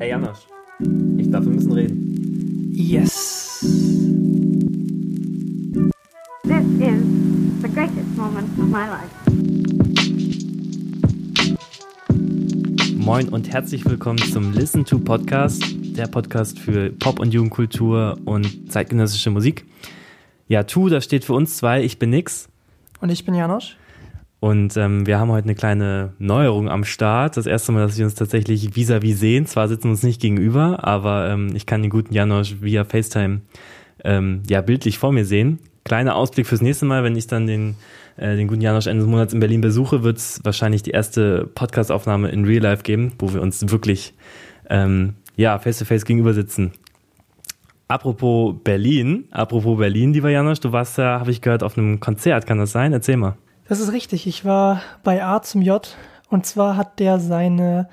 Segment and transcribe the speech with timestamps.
[0.00, 0.46] Ey, Janosch,
[1.16, 2.70] ich darf, wir müssen reden.
[2.72, 3.58] Yes.
[6.44, 7.02] This is
[7.62, 9.10] the greatest moment of my life.
[12.94, 15.64] Moin und herzlich willkommen zum Listen to Podcast,
[15.96, 19.64] der Podcast für Pop- und Jugendkultur und zeitgenössische Musik.
[20.46, 21.82] Ja, Tu, das steht für uns zwei.
[21.82, 22.48] Ich bin Nix.
[23.00, 23.76] Und ich bin Janosch.
[24.40, 27.36] Und ähm, wir haben heute eine kleine Neuerung am Start.
[27.36, 29.46] Das erste Mal, dass wir uns tatsächlich vis-à-vis sehen.
[29.46, 33.40] Zwar sitzen wir uns nicht gegenüber, aber ähm, ich kann den guten Janosch via FaceTime
[34.04, 35.58] ähm, ja bildlich vor mir sehen.
[35.82, 37.74] Kleiner Ausblick fürs nächste Mal, wenn ich dann den,
[38.16, 41.48] äh, den guten Janosch Ende des Monats in Berlin besuche, wird es wahrscheinlich die erste
[41.54, 44.14] Podcast-Aufnahme in Real Life geben, wo wir uns wirklich
[44.70, 46.72] ähm, ja face-to-face gegenüber sitzen.
[47.88, 52.46] Apropos Berlin, apropos Berlin, lieber Janosch, du warst ja, habe ich gehört, auf einem Konzert,
[52.46, 52.92] kann das sein?
[52.92, 53.36] Erzähl mal.
[53.68, 54.26] Das ist richtig.
[54.26, 55.94] Ich war bei A zum J
[56.30, 57.88] und zwar hat der seine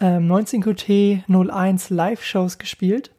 [0.00, 3.10] ähm, 19QT 01 Live-Shows gespielt.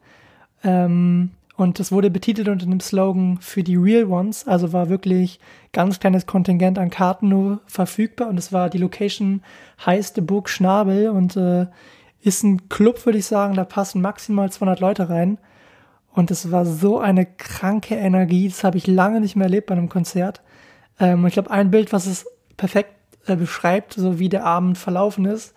[0.64, 4.47] Ähm, und das wurde betitelt unter dem Slogan für die Real Ones.
[4.47, 5.41] Also war wirklich
[5.73, 8.30] ganz kleines Kontingent an Karten nur verfügbar.
[8.30, 9.44] Und es war die Location
[9.86, 11.67] heißt Burg Schnabel und äh,
[12.22, 13.56] ist ein Club, würde ich sagen.
[13.56, 15.38] Da passen maximal 200 Leute rein.
[16.13, 18.47] Und es war so eine kranke Energie.
[18.47, 20.41] Das habe ich lange nicht mehr erlebt bei einem Konzert.
[21.00, 22.25] Ähm, ich glaube, ein Bild, was es
[22.58, 22.94] perfekt
[23.25, 25.53] äh, beschreibt, so wie der Abend verlaufen ist,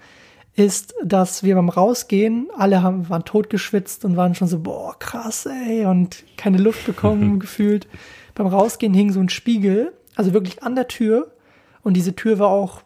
[0.55, 5.47] ist, dass wir beim Rausgehen, alle haben, waren totgeschwitzt und waren schon so, boah, krass,
[5.47, 7.89] ey, und keine Luft bekommen gefühlt.
[8.35, 11.33] Beim Rausgehen hing so ein Spiegel, also wirklich an der Tür.
[11.83, 12.83] Und diese Tür war auch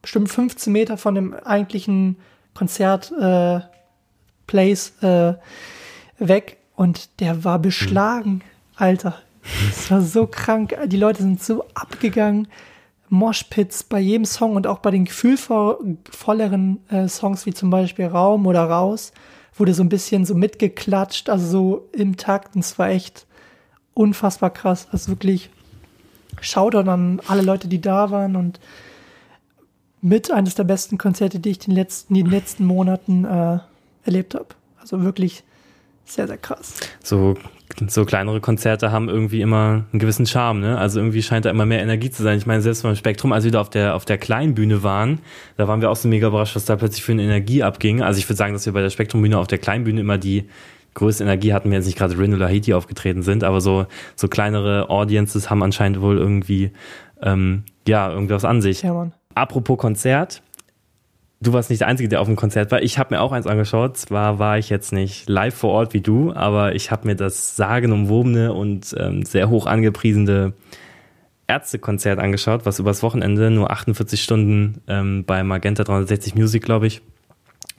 [0.00, 2.16] bestimmt 15 Meter von dem eigentlichen
[2.54, 3.60] Konzert äh,
[4.46, 5.34] Place äh,
[6.18, 6.58] weg.
[6.74, 8.42] Und der war beschlagen,
[8.74, 9.16] Alter.
[9.70, 10.76] Es war so krank.
[10.86, 12.48] Die Leute sind so abgegangen.
[13.08, 18.46] Moshpits bei jedem Song und auch bei den gefühlvolleren äh, Songs wie zum Beispiel Raum
[18.46, 19.12] oder Raus
[19.54, 22.54] wurde so ein bisschen so mitgeklatscht, also so im Takt.
[22.54, 23.26] Und es war echt
[23.92, 24.88] unfassbar krass.
[24.92, 25.50] Also wirklich
[26.40, 28.58] Shoutout an alle Leute, die da waren und
[30.00, 33.58] mit eines der besten Konzerte, die ich in den letzten, in den letzten Monaten äh,
[34.04, 34.48] erlebt habe.
[34.80, 35.44] Also wirklich
[36.04, 36.74] sehr, sehr krass.
[37.02, 37.36] So,
[37.88, 40.78] so kleinere Konzerte haben irgendwie immer einen gewissen Charme, ne?
[40.78, 42.38] Also irgendwie scheint da immer mehr Energie zu sein.
[42.38, 45.20] Ich meine, selbst beim Spektrum, als wir da auf der, auf der kleinen Bühne waren,
[45.56, 48.02] da waren wir auch so mega überrascht, was da plötzlich für eine Energie abging.
[48.02, 50.44] Also ich würde sagen, dass wir bei der Spektrumbühne auf der kleinen Bühne immer die
[50.94, 54.28] größte Energie hatten, wenn jetzt nicht gerade Rin oder Haiti aufgetreten sind, aber so, so
[54.28, 56.70] kleinere Audiences haben anscheinend wohl irgendwie,
[57.22, 58.82] ähm, ja, irgendwas an sich.
[58.82, 59.14] Ja, Mann.
[59.34, 60.42] Apropos Konzert,
[61.42, 62.82] du warst nicht der Einzige, der auf dem Konzert war.
[62.82, 63.96] Ich habe mir auch eins angeschaut.
[63.96, 67.56] Zwar war ich jetzt nicht live vor Ort wie du, aber ich habe mir das
[67.56, 70.52] sagenumwobene und ähm, sehr hoch angepriesene
[71.48, 77.02] Ärztekonzert angeschaut, was übers Wochenende nur 48 Stunden ähm, bei Magenta 360 Music, glaube ich,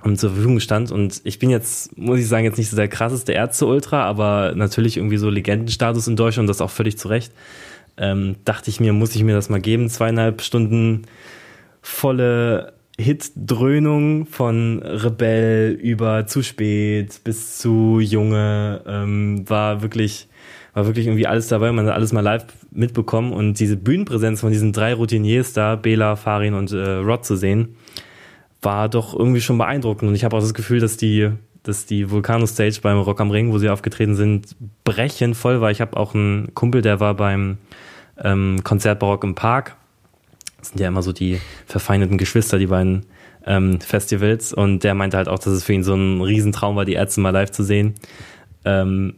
[0.04, 0.92] um, zur Verfügung stand.
[0.92, 4.98] Und ich bin jetzt, muss ich sagen, jetzt nicht so der krasseste Ärzte-Ultra, aber natürlich
[4.98, 7.34] irgendwie so Legendenstatus in Deutschland das auch völlig zu Recht.
[7.96, 9.90] Ähm, dachte ich mir, muss ich mir das mal geben.
[9.90, 11.04] Zweieinhalb Stunden
[11.82, 20.28] volle Hit-Dröhnung von Rebell über zu spät bis zu Junge ähm, war wirklich
[20.74, 21.72] war wirklich irgendwie alles dabei.
[21.72, 26.16] Man hat alles mal live mitbekommen und diese Bühnenpräsenz von diesen drei Routiniers da, Bela,
[26.16, 27.76] Farin und äh, Rod zu sehen,
[28.62, 30.10] war doch irgendwie schon beeindruckend.
[30.10, 31.32] Und ich habe auch das Gefühl, dass die
[31.64, 35.72] dass die Vulcano Stage beim Rock am Ring, wo sie aufgetreten sind, brechend voll war.
[35.72, 37.58] Ich habe auch einen Kumpel, der war beim
[38.22, 39.78] ähm, Konzert Barock im Park
[40.64, 43.06] sind ja immer so die verfeindeten Geschwister, die beiden
[43.46, 44.54] ähm, Festivals.
[44.54, 47.22] Und der meinte halt auch, dass es für ihn so ein Riesentraum war, die Ärzte
[47.22, 47.96] mal live zu sehen.
[48.66, 49.16] Ähm,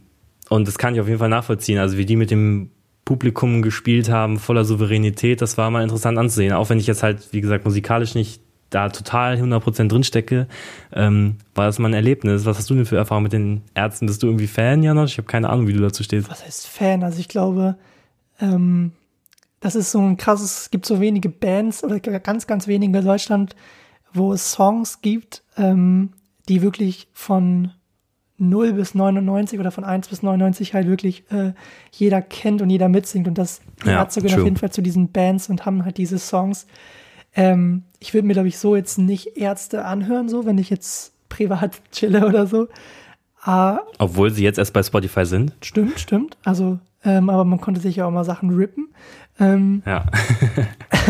[0.50, 1.80] und das kann ich auf jeden Fall nachvollziehen.
[1.80, 2.72] Also wie die mit dem
[3.04, 6.54] Publikum gespielt haben, voller Souveränität, das war mal interessant anzusehen.
[6.54, 8.42] Auch wenn ich jetzt halt, wie gesagt, musikalisch nicht
[8.72, 10.48] da total 100% drinstecke,
[10.92, 12.46] ähm, war das mal ein Erlebnis.
[12.46, 14.08] Was hast du denn für Erfahrungen mit den Ärzten?
[14.08, 15.12] Bist du irgendwie Fan, Janosch?
[15.14, 16.30] Ich habe keine Ahnung, wie du dazu stehst.
[16.30, 17.04] Was heißt Fan?
[17.04, 17.76] Also ich glaube,
[18.42, 18.92] ähm,
[19.60, 23.06] das ist so ein krasses, es gibt so wenige Bands oder ganz, ganz wenige in
[23.06, 23.56] Deutschland,
[24.14, 26.12] wo es Songs gibt, ähm,
[26.48, 27.72] die wirklich von
[28.38, 31.54] 0 bis 99 oder von 1 bis 99 halt wirklich äh,
[31.92, 33.28] jeder kennt und jeder mitsingt.
[33.28, 34.36] Und das Ja, gehören true.
[34.40, 36.68] auf jeden Fall zu diesen Bands und haben halt diese Songs.
[37.34, 41.14] Ähm, ich würde mir, glaube ich, so jetzt nicht Ärzte anhören, so, wenn ich jetzt
[41.30, 42.68] privat chille oder so.
[43.42, 45.54] Ah, Obwohl sie jetzt erst bei Spotify sind.
[45.62, 46.38] stimmt, stimmt.
[46.44, 48.90] Also, ähm, aber man konnte sich ja auch mal Sachen rippen.
[49.40, 50.06] Ähm, Ja.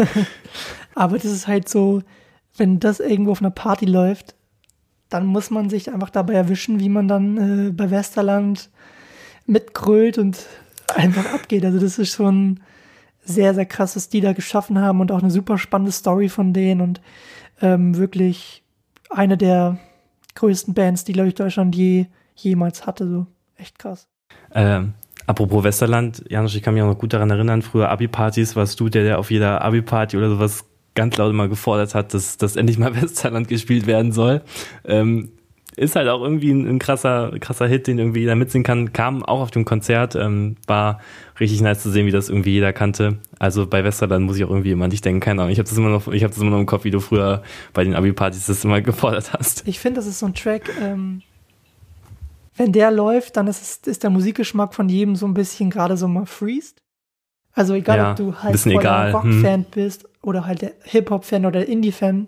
[0.95, 2.01] Aber das ist halt so,
[2.57, 4.35] wenn das irgendwo auf einer Party läuft,
[5.09, 8.69] dann muss man sich einfach dabei erwischen, wie man dann äh, bei Westerland
[9.45, 10.45] mitgrölt und
[10.95, 11.65] einfach abgeht.
[11.65, 12.61] Also das ist schon
[13.23, 16.53] sehr, sehr krass, was die da geschaffen haben und auch eine super spannende Story von
[16.53, 17.01] denen und
[17.61, 18.63] ähm, wirklich
[19.09, 19.79] eine der
[20.35, 23.07] größten Bands, die, glaube ich, Deutschland je, jemals hatte.
[23.07, 23.27] So
[23.57, 24.07] echt krass.
[24.53, 24.93] Ähm,
[25.27, 28.89] apropos Westerland, Janusz, ich kann mich auch noch gut daran erinnern, früher Abi-Partys warst du
[28.89, 32.77] der, der auf jeder Abi-Party oder sowas ganz laut immer gefordert hat, dass, dass endlich
[32.77, 34.41] mal Westerland gespielt werden soll.
[34.85, 35.29] Ähm,
[35.75, 38.93] ist halt auch irgendwie ein, ein, krasser, krasser Hit, den irgendwie jeder mitsingen kann.
[38.93, 41.01] Kam auch auf dem Konzert, ähm, war
[41.39, 43.17] richtig nice zu sehen, wie das irgendwie jeder kannte.
[43.39, 45.51] Also bei Westerland muss ich auch irgendwie immer an dich denken, keine Ahnung.
[45.51, 47.43] Ich habe das immer noch, ich habe das immer noch im Kopf, wie du früher
[47.73, 49.67] bei den Abi-Partys das immer gefordert hast.
[49.67, 51.21] Ich finde, das ist so ein Track, ähm,
[52.55, 56.07] wenn der läuft, dann ist, ist der Musikgeschmack von jedem so ein bisschen gerade so
[56.07, 56.81] mal freest.
[57.53, 61.69] Also egal, Ja, ob du halt egal, Rock-Fan bist oder halt der Hip-Hop-Fan oder der
[61.69, 62.27] Indie-Fan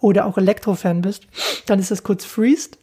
[0.00, 1.26] oder auch Elektro-Fan bist,
[1.66, 2.78] dann ist das kurz freest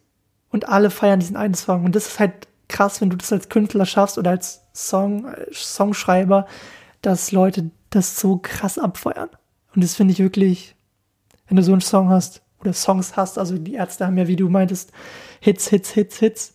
[0.50, 1.84] und alle feiern diesen einen Song.
[1.84, 5.46] Und das ist halt krass, wenn du das als Künstler schaffst oder als Song, äh,
[5.54, 6.48] Songschreiber,
[7.02, 9.30] dass Leute das so krass abfeuern.
[9.76, 10.76] Und das finde ich wirklich,
[11.48, 14.36] wenn du so einen Song hast oder Songs hast, also die Ärzte haben ja, wie
[14.36, 14.92] du meintest,
[15.42, 16.54] Hits, Hits, Hits, Hits,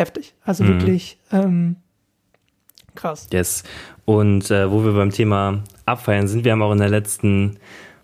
[0.00, 0.34] heftig.
[0.44, 0.68] Also Mhm.
[0.68, 1.76] wirklich ähm,
[2.94, 3.28] krass.
[3.32, 3.62] Yes.
[4.04, 7.58] Und äh, wo wir beim Thema Abfeiern sind, wir haben auch in der letzten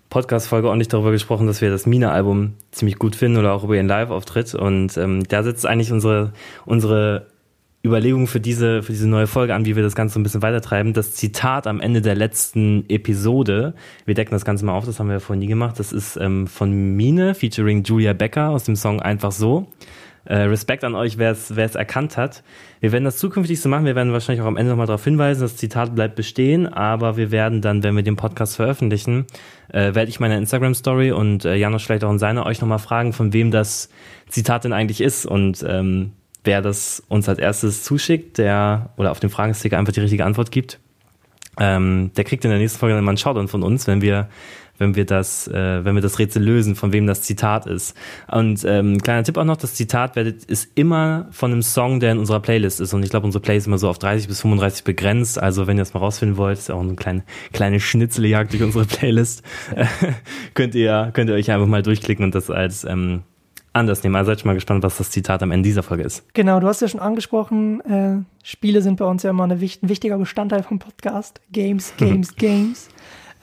[0.09, 3.87] Podcast-Folge ordentlich darüber gesprochen, dass wir das Mina-Album ziemlich gut finden oder auch über ihren
[3.87, 4.55] Live-Auftritt.
[4.55, 6.31] Und ähm, da setzt eigentlich unsere,
[6.65, 7.27] unsere
[7.85, 10.41] Überlegung für diese, für diese neue Folge an, wie wir das Ganze so ein bisschen
[10.41, 10.93] weitertreiben.
[10.93, 13.73] Das Zitat am Ende der letzten Episode,
[14.05, 16.17] wir decken das Ganze mal auf, das haben wir ja vorhin nie gemacht, das ist
[16.17, 19.67] ähm, von Mine featuring Julia Becker aus dem Song Einfach so.
[20.27, 22.43] Äh, Respekt an euch, wer es erkannt hat.
[22.81, 23.85] Wir werden das zukünftig so machen.
[23.85, 25.41] Wir werden wahrscheinlich auch am Ende nochmal darauf hinweisen.
[25.41, 29.25] Das Zitat bleibt bestehen, aber wir werden dann, wenn wir den Podcast veröffentlichen,
[29.69, 33.13] äh, werde ich meine Instagram-Story und äh, Janusz vielleicht auch in seiner euch nochmal fragen,
[33.13, 33.89] von wem das
[34.27, 36.11] Zitat denn eigentlich ist und ähm,
[36.43, 40.51] wer das uns als erstes zuschickt, der oder auf den Fragensticker einfach die richtige Antwort
[40.51, 40.79] gibt.
[41.57, 44.27] Ähm, der kriegt in der nächsten Folge dann mal einen Shoutout von uns, wenn wir
[44.77, 47.95] wenn wir das, äh, wenn wir das Rätsel lösen, von wem das Zitat ist.
[48.31, 52.11] Und ähm, kleiner Tipp auch noch, das Zitat werdet, ist immer von einem Song, der
[52.11, 52.93] in unserer Playlist ist.
[52.93, 55.41] Und ich glaube, unsere Playlist ist immer so auf 30 bis 35 begrenzt.
[55.41, 58.85] Also wenn ihr das mal rausfinden wollt, ist auch eine kleine, kleine Schnitzeljagd durch unsere
[58.87, 59.43] Playlist.
[60.53, 63.23] Könnt ihr, könnt ihr euch einfach mal durchklicken und das als ähm,
[63.77, 64.15] anders nehmen.
[64.15, 66.23] Also seid schon mal gespannt, was das Zitat am Ende dieser Folge ist.
[66.33, 70.17] Genau, du hast ja schon angesprochen, äh, Spiele sind bei uns ja immer ein wichtiger
[70.17, 71.41] Bestandteil vom Podcast.
[71.51, 72.89] Games, Games, Games.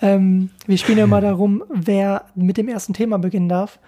[0.05, 3.81] Ähm, wir spielen ja immer darum, wer mit dem ersten Thema beginnen darf.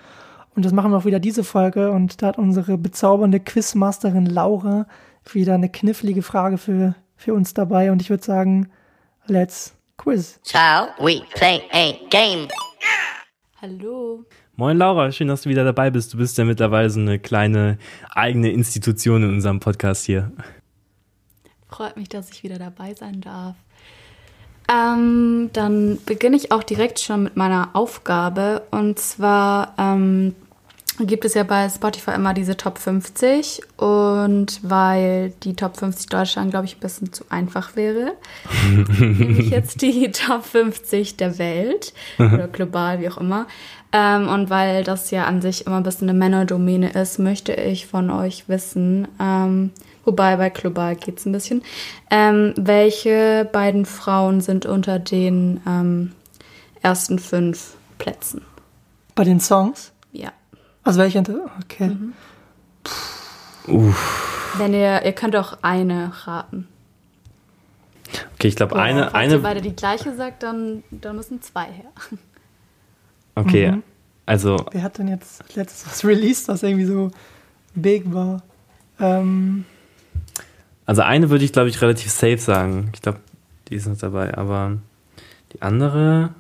[0.55, 1.91] Und das machen wir auch wieder diese Folge.
[1.91, 4.87] Und da hat unsere bezaubernde Quizmasterin Laura
[5.31, 7.93] wieder eine knifflige Frage für, für uns dabei.
[7.93, 8.71] Und ich würde sagen,
[9.27, 10.41] let's quiz.
[10.43, 12.49] Shall we play a game?
[13.61, 14.25] Hallo.
[14.55, 16.15] Moin Laura, schön, dass du wieder dabei bist.
[16.15, 17.77] Du bist ja mittlerweile so eine kleine
[18.15, 20.33] eigene Institution in unserem Podcast hier.
[21.69, 23.57] Freut mich, dass ich wieder dabei sein darf.
[24.69, 28.63] Ähm, dann beginne ich auch direkt schon mit meiner Aufgabe.
[28.71, 30.35] Und zwar ähm,
[30.99, 33.63] gibt es ja bei Spotify immer diese Top 50.
[33.77, 38.13] Und weil die Top 50 Deutschland, glaube ich, ein bisschen zu einfach wäre,
[38.99, 43.47] nehme ich jetzt die Top 50 der Welt oder global, wie auch immer.
[43.93, 47.87] Ähm, und weil das ja an sich immer ein bisschen eine Männerdomäne ist, möchte ich
[47.87, 49.71] von euch wissen, ähm,
[50.07, 51.63] wobei bei global geht es ein bisschen,
[52.11, 56.13] ähm, welche beiden Frauen sind unter den ähm,
[56.81, 58.43] ersten fünf Plätzen?
[59.15, 59.93] Bei den Songs?
[60.13, 60.33] Ja.
[60.85, 61.23] Also welche?
[61.65, 61.97] Okay.
[63.67, 66.69] Wenn ihr, ihr könnt auch eine raten.
[68.35, 71.91] Okay, ich glaube, eine, eine, beide die gleiche sagt, dann, dann müssen zwei her.
[73.35, 73.83] okay, Mhm.
[74.27, 77.11] also, Wer hat denn jetzt letztes was released, was irgendwie so
[77.75, 78.43] big war?
[79.01, 79.65] Ähm,
[80.87, 82.91] also eine würde ich, glaube ich, relativ safe sagen.
[82.95, 83.19] Ich glaube,
[83.69, 84.79] die ist noch dabei, aber
[85.53, 86.31] die andere.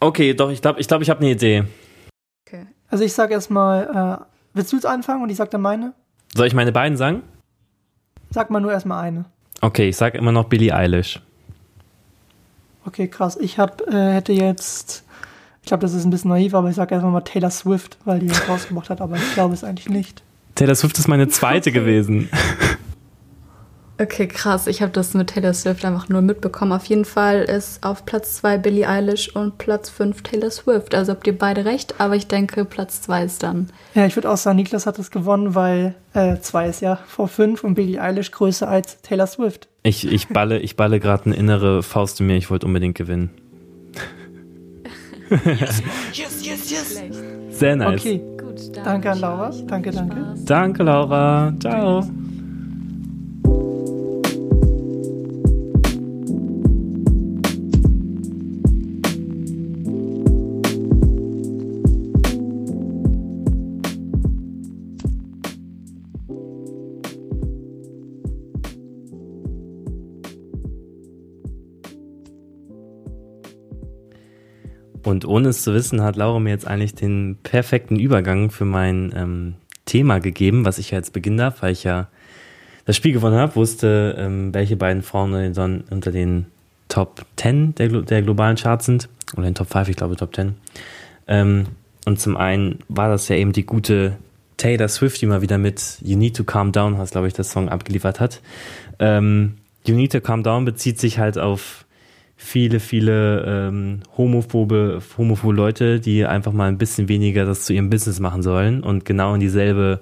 [0.00, 1.64] Okay, doch, ich glaube, ich, glaub, ich habe eine Idee.
[2.46, 2.66] Okay.
[2.88, 5.92] also ich sag erstmal, äh, willst du jetzt anfangen und ich sag dann meine?
[6.34, 7.22] Soll ich meine beiden sagen?
[8.30, 9.24] Sag mal nur erstmal eine.
[9.60, 11.20] Okay, ich sage immer noch Billie Eilish.
[12.84, 13.36] Okay, krass.
[13.36, 15.04] Ich hab, äh, hätte jetzt,
[15.62, 18.20] ich glaube, das ist ein bisschen naiv, aber ich sag erstmal mal Taylor Swift, weil
[18.20, 20.22] die das rausgebracht hat, aber ich glaube es eigentlich nicht.
[20.58, 22.28] Taylor Swift ist meine zweite gewesen.
[24.00, 24.68] Okay, krass.
[24.68, 26.70] Ich habe das mit Taylor Swift einfach nur mitbekommen.
[26.70, 30.94] Auf jeden Fall ist auf Platz 2 Billie Eilish und Platz 5 Taylor Swift.
[30.94, 33.70] Also habt ihr beide recht, aber ich denke, Platz 2 ist dann.
[33.96, 37.26] Ja, ich würde auch sagen, Niklas hat es gewonnen, weil äh, zwei ist ja vor
[37.26, 39.66] fünf und Billie Eilish größer als Taylor Swift.
[39.82, 42.36] Ich, ich balle, ich balle gerade eine innere Faust in mir.
[42.36, 43.30] Ich wollte unbedingt gewinnen.
[45.28, 47.14] Schlecht.
[47.50, 48.00] Sehr nice.
[48.00, 49.50] Okay, Gut, Danke an Laura.
[49.66, 50.16] Danke, danke.
[50.44, 51.52] Danke, Laura.
[51.60, 52.04] Ciao.
[75.08, 79.10] Und ohne es zu wissen, hat Laura mir jetzt eigentlich den perfekten Übergang für mein
[79.16, 79.54] ähm,
[79.86, 82.08] Thema gegeben, was ich ja jetzt beginnen darf, weil ich ja
[82.84, 85.32] das Spiel gewonnen habe, wusste, ähm, welche beiden Frauen
[85.88, 86.44] unter den
[86.88, 89.08] Top 10 der, der globalen Charts sind.
[89.32, 90.56] Oder den Top 5, ich glaube Top 10.
[91.26, 91.68] Ähm,
[92.04, 94.18] und zum einen war das ja eben die gute
[94.58, 97.50] Taylor Swift, die mal wieder mit You Need to Calm Down, was glaube ich das
[97.50, 98.42] Song abgeliefert hat.
[98.98, 99.54] Ähm,
[99.86, 101.86] you Need to Calm Down bezieht sich halt auf
[102.40, 107.90] viele, viele ähm, homophobe, homophobe Leute, die einfach mal ein bisschen weniger das zu ihrem
[107.90, 108.82] Business machen sollen.
[108.82, 110.00] Und genau in dieselbe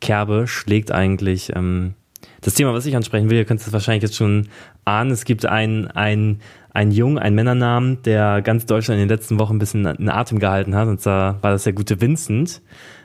[0.00, 1.94] Kerbe schlägt eigentlich ähm,
[2.40, 3.38] das Thema, was ich ansprechen will.
[3.38, 4.48] Ihr könnt es wahrscheinlich jetzt schon
[4.84, 5.10] ahnen.
[5.10, 9.56] Es gibt einen, einen, einen Jungen, einen Männernamen, der ganz Deutschland in den letzten Wochen
[9.56, 10.86] ein bisschen einen Atem gehalten hat.
[10.86, 12.62] Und zwar war das der gute Vincent.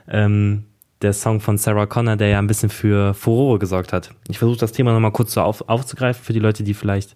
[0.08, 0.64] Ähm,
[1.02, 4.10] der Song von Sarah Connor, der ja ein bisschen für Furore gesorgt hat.
[4.28, 7.14] Ich versuche das Thema nochmal kurz so auf, aufzugreifen für die Leute, die vielleicht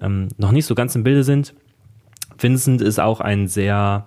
[0.00, 1.54] ähm, noch nicht so ganz im Bilde sind.
[2.38, 4.06] Vincent ist auch ein sehr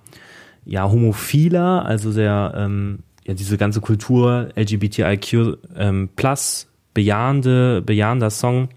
[0.66, 8.70] ja, homophiler, also sehr ähm, ja, diese ganze Kultur LGBTIQ ähm, plus bejahende, bejahender Song.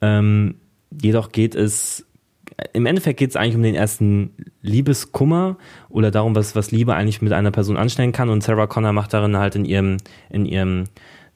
[0.00, 0.56] Ähm,
[0.90, 2.06] jedoch geht es
[2.72, 5.56] im Endeffekt geht es eigentlich um den ersten Liebeskummer
[5.88, 8.28] oder darum, was, was Liebe eigentlich mit einer Person anstellen kann.
[8.28, 9.96] Und Sarah Connor macht darin halt in ihrem,
[10.28, 10.84] in ihrem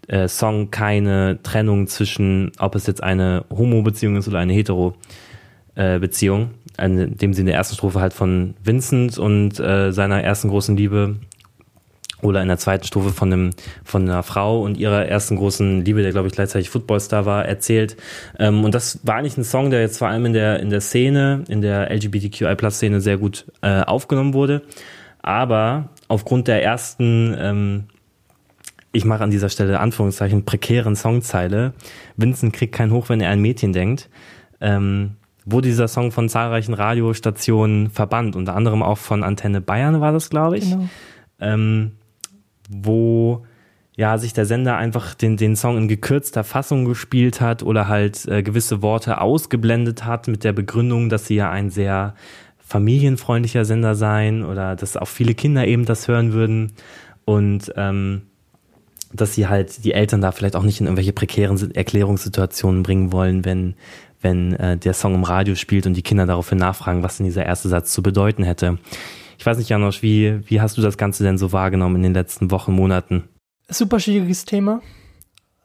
[0.08, 6.42] äh, Song keine Trennung zwischen, ob es jetzt eine Homo-Beziehung ist oder eine Hetero-Beziehung.
[6.42, 10.76] Äh, indem sie in der ersten Strophe halt von Vincent und äh, seiner ersten großen
[10.76, 11.16] Liebe
[12.24, 13.50] oder in der zweiten Stufe von einem
[13.84, 17.96] von einer Frau und ihrer ersten großen Liebe, der glaube ich gleichzeitig Footballstar war, erzählt.
[18.38, 20.80] Ähm, und das war eigentlich ein Song, der jetzt vor allem in der in der
[20.80, 24.62] Szene, in der LGBTQI+ Szene sehr gut äh, aufgenommen wurde.
[25.22, 27.84] Aber aufgrund der ersten ähm,
[28.94, 31.74] ich mache an dieser Stelle Anführungszeichen prekären Songzeile.
[32.16, 34.08] Vincent kriegt kein Hoch, wenn er ein Mädchen denkt.
[34.60, 40.12] Ähm, wurde dieser Song von zahlreichen Radiostationen verbannt, unter anderem auch von Antenne Bayern war
[40.12, 40.70] das, glaube ich.
[40.70, 40.88] Genau.
[41.40, 41.92] Ähm,
[42.70, 43.44] wo
[43.96, 48.26] ja sich der Sender einfach den, den Song in gekürzter Fassung gespielt hat oder halt
[48.26, 52.14] äh, gewisse Worte ausgeblendet hat mit der Begründung, dass sie ja ein sehr
[52.58, 56.72] familienfreundlicher Sender seien oder dass auch viele Kinder eben das hören würden
[57.24, 58.22] und ähm,
[59.14, 63.44] dass sie halt die Eltern da vielleicht auch nicht in irgendwelche prekären Erklärungssituationen bringen wollen,
[63.44, 63.74] wenn,
[64.20, 67.46] wenn äh, der Song im Radio spielt und die Kinder daraufhin nachfragen, was denn dieser
[67.46, 68.78] erste Satz zu bedeuten hätte.
[69.38, 72.14] Ich weiß nicht, Janosch, wie, wie hast du das Ganze denn so wahrgenommen in den
[72.14, 73.24] letzten Wochen, Monaten?
[73.68, 74.82] Super schwieriges Thema,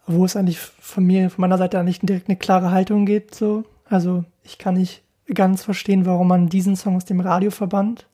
[0.05, 3.35] wo es eigentlich von mir, von meiner Seite nicht direkt eine klare Haltung gibt.
[3.35, 3.63] So.
[3.85, 5.01] Also ich kann nicht
[5.33, 8.07] ganz verstehen, warum man diesen Song aus dem Radio verbannt.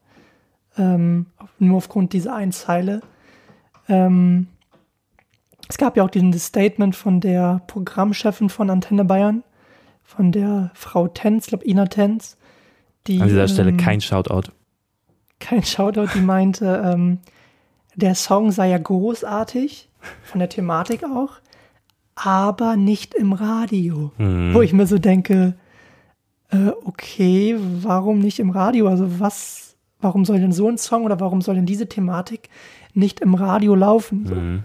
[0.77, 1.27] Ähm,
[1.59, 3.01] nur aufgrund dieser einen Zeile.
[3.87, 4.47] Ähm,
[5.67, 9.43] es gab ja auch dieses Statement von der Programmchefin von Antenne Bayern,
[10.03, 12.37] von der Frau Tenz, ich glaube Ina Tenz.
[13.07, 14.51] Die, An dieser Stelle ähm, kein Shoutout.
[15.39, 17.19] Kein Shoutout, die meinte, ähm,
[17.95, 19.89] der Song sei ja großartig,
[20.23, 21.33] von der Thematik auch,
[22.15, 24.11] aber nicht im Radio.
[24.17, 24.53] Mhm.
[24.53, 25.55] Wo ich mir so denke,
[26.49, 28.87] äh, okay, warum nicht im Radio?
[28.87, 32.49] Also was, warum soll denn so ein Song oder warum soll denn diese Thematik
[32.93, 34.25] nicht im Radio laufen?
[34.27, 34.35] So?
[34.35, 34.63] Mhm.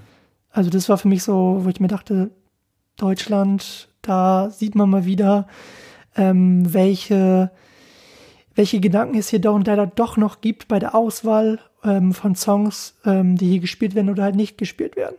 [0.52, 2.30] Also das war für mich so, wo ich mir dachte,
[2.97, 5.47] Deutschland, da sieht man mal wieder,
[6.16, 7.50] ähm, welche,
[8.54, 12.35] welche Gedanken es hier doch und leider doch noch gibt bei der Auswahl ähm, von
[12.35, 15.16] Songs, ähm, die hier gespielt werden oder halt nicht gespielt werden.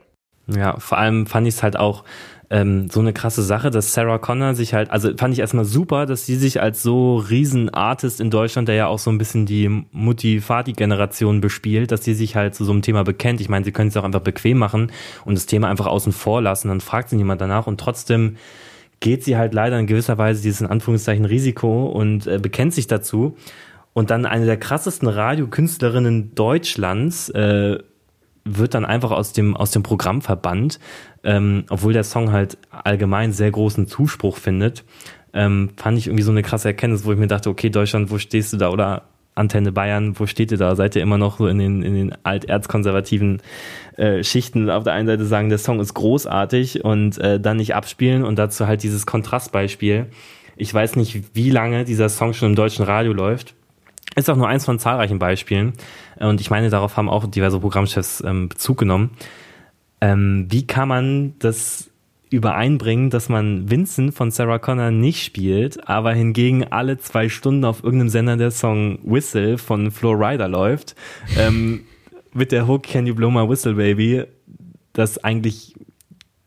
[0.47, 2.03] Ja, vor allem fand ich es halt auch
[2.51, 6.05] ähm, so eine krasse Sache, dass Sarah Connor sich halt, also fand ich erstmal super,
[6.05, 9.85] dass sie sich als so Riesenartist in Deutschland, der ja auch so ein bisschen die
[9.93, 13.39] Mutti-Fati-Generation bespielt, dass sie sich halt zu so einem Thema bekennt.
[13.39, 14.91] Ich meine, sie können es auch einfach bequem machen
[15.23, 18.35] und das Thema einfach außen vor lassen, dann fragt sie niemand danach und trotzdem
[18.99, 22.85] geht sie halt leider in gewisser Weise dieses in Anführungszeichen Risiko und äh, bekennt sich
[22.85, 23.37] dazu.
[23.93, 27.79] Und dann eine der krassesten Radiokünstlerinnen Deutschlands äh,
[28.43, 30.79] wird dann einfach aus dem, aus dem Programm verbannt,
[31.23, 34.83] ähm, obwohl der Song halt allgemein sehr großen Zuspruch findet.
[35.33, 38.17] Ähm, fand ich irgendwie so eine krasse Erkenntnis, wo ich mir dachte, okay, Deutschland, wo
[38.17, 38.69] stehst du da?
[38.69, 40.75] Oder Antenne Bayern, wo steht ihr da?
[40.75, 43.41] Seid ihr immer noch so in den, in den alterzkonservativen
[43.95, 47.73] äh, Schichten auf der einen Seite sagen, der Song ist großartig und äh, dann nicht
[47.73, 50.07] abspielen und dazu halt dieses Kontrastbeispiel.
[50.57, 53.55] Ich weiß nicht, wie lange dieser Song schon im deutschen Radio läuft.
[54.15, 55.73] Ist auch nur eins von zahlreichen Beispielen.
[56.19, 59.11] Und ich meine, darauf haben auch diverse Programmchefs ähm, Bezug genommen.
[60.01, 61.91] Ähm, wie kann man das
[62.29, 67.83] übereinbringen, dass man Vincent von Sarah Connor nicht spielt, aber hingegen alle zwei Stunden auf
[67.83, 70.95] irgendeinem Sender der Song Whistle von Flo Rida läuft,
[71.37, 71.81] ähm,
[72.33, 74.23] mit der Hook Can You Blow My Whistle Baby,
[74.93, 75.75] das eigentlich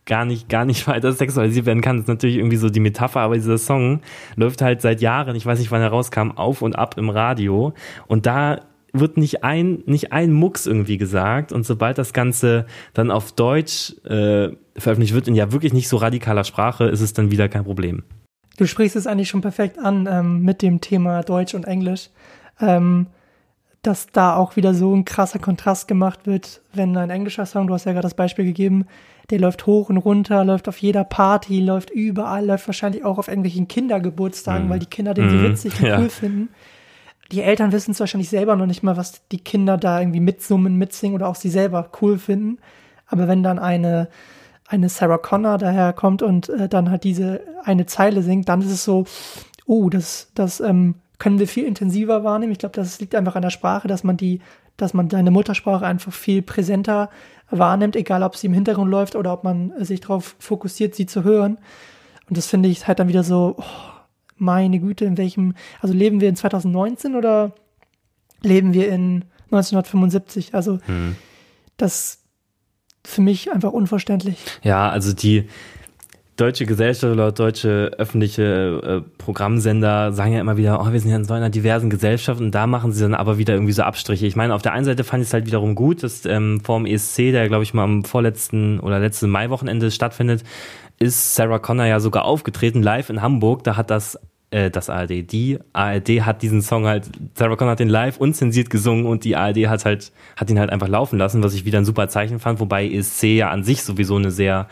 [0.07, 1.97] gar nicht, gar nicht weiter sexualisiert werden kann.
[1.97, 4.01] Das ist natürlich irgendwie so die Metapher, aber dieser Song
[4.37, 7.73] läuft halt seit Jahren, ich weiß nicht wann er rauskam, auf und ab im Radio.
[8.07, 8.61] Und da
[8.93, 11.53] wird nicht ein, nicht ein Mucks irgendwie gesagt.
[11.53, 15.97] Und sobald das Ganze dann auf Deutsch äh, veröffentlicht wird in ja wirklich nicht so
[15.97, 18.05] radikaler Sprache, ist es dann wieder kein Problem.
[18.57, 22.11] Du sprichst es eigentlich schon perfekt an ähm, mit dem Thema Deutsch und Englisch.
[22.61, 23.09] Ähm,
[23.87, 27.75] dass da auch wieder so ein krasser Kontrast gemacht wird, wenn ein englischer Song, du
[27.75, 28.87] hast ja gerade das Beispiel gegeben,
[29.31, 33.29] der läuft hoch und runter, läuft auf jeder Party, läuft überall, läuft wahrscheinlich auch auf
[33.29, 34.71] irgendwelchen Kindergeburtstagen, mm.
[34.71, 35.45] weil die Kinder den so mhm.
[35.45, 35.99] witzig und ja.
[35.99, 36.49] cool finden.
[37.33, 40.77] Die Eltern wissen es wahrscheinlich selber noch nicht mal, was die Kinder da irgendwie mitsummen,
[40.77, 42.59] mitsingen oder auch sie selber cool finden.
[43.07, 44.09] Aber wenn dann eine,
[44.69, 48.85] eine Sarah Connor daherkommt und äh, dann halt diese eine Zeile singt, dann ist es
[48.85, 49.05] so,
[49.67, 52.53] oh, das, das ähm, können wir viel intensiver wahrnehmen.
[52.53, 54.43] Ich glaube, das liegt einfach an der Sprache, dass man die,
[54.77, 57.09] dass man seine Muttersprache einfach viel präsenter
[57.49, 61.25] wahrnimmt, egal ob sie im Hintergrund läuft oder ob man sich darauf fokussiert, sie zu
[61.25, 61.57] hören.
[62.29, 63.63] Und das finde ich halt dann wieder so, oh,
[64.37, 67.53] meine Güte, in welchem, also leben wir in 2019 oder
[68.43, 70.55] leben wir in 1975?
[70.55, 71.17] Also hm.
[71.79, 72.19] das
[73.03, 74.37] für mich einfach unverständlich.
[74.63, 75.49] Ja, also die,
[76.37, 81.17] deutsche Gesellschaft oder deutsche öffentliche äh, Programmsender sagen ja immer wieder, oh, wir sind ja
[81.17, 84.27] in so einer diversen Gesellschaft und da machen sie dann aber wieder irgendwie so Abstriche.
[84.27, 86.79] Ich meine, auf der einen Seite fand ich es halt wiederum gut, dass ähm, vor
[86.79, 90.43] dem ESC, der glaube ich mal am vorletzten oder letzten Maiwochenende stattfindet,
[90.99, 93.63] ist Sarah Connor ja sogar aufgetreten live in Hamburg.
[93.63, 94.19] Da hat das
[94.51, 98.71] äh, das ARD, die ARD hat diesen Song halt, Sarah Connor hat den live unzensiert
[98.71, 101.79] gesungen und die ARD hat halt, hat ihn halt einfach laufen lassen, was ich wieder
[101.79, 104.69] ein super Zeichen fand, wobei ESC ja an sich sowieso eine sehr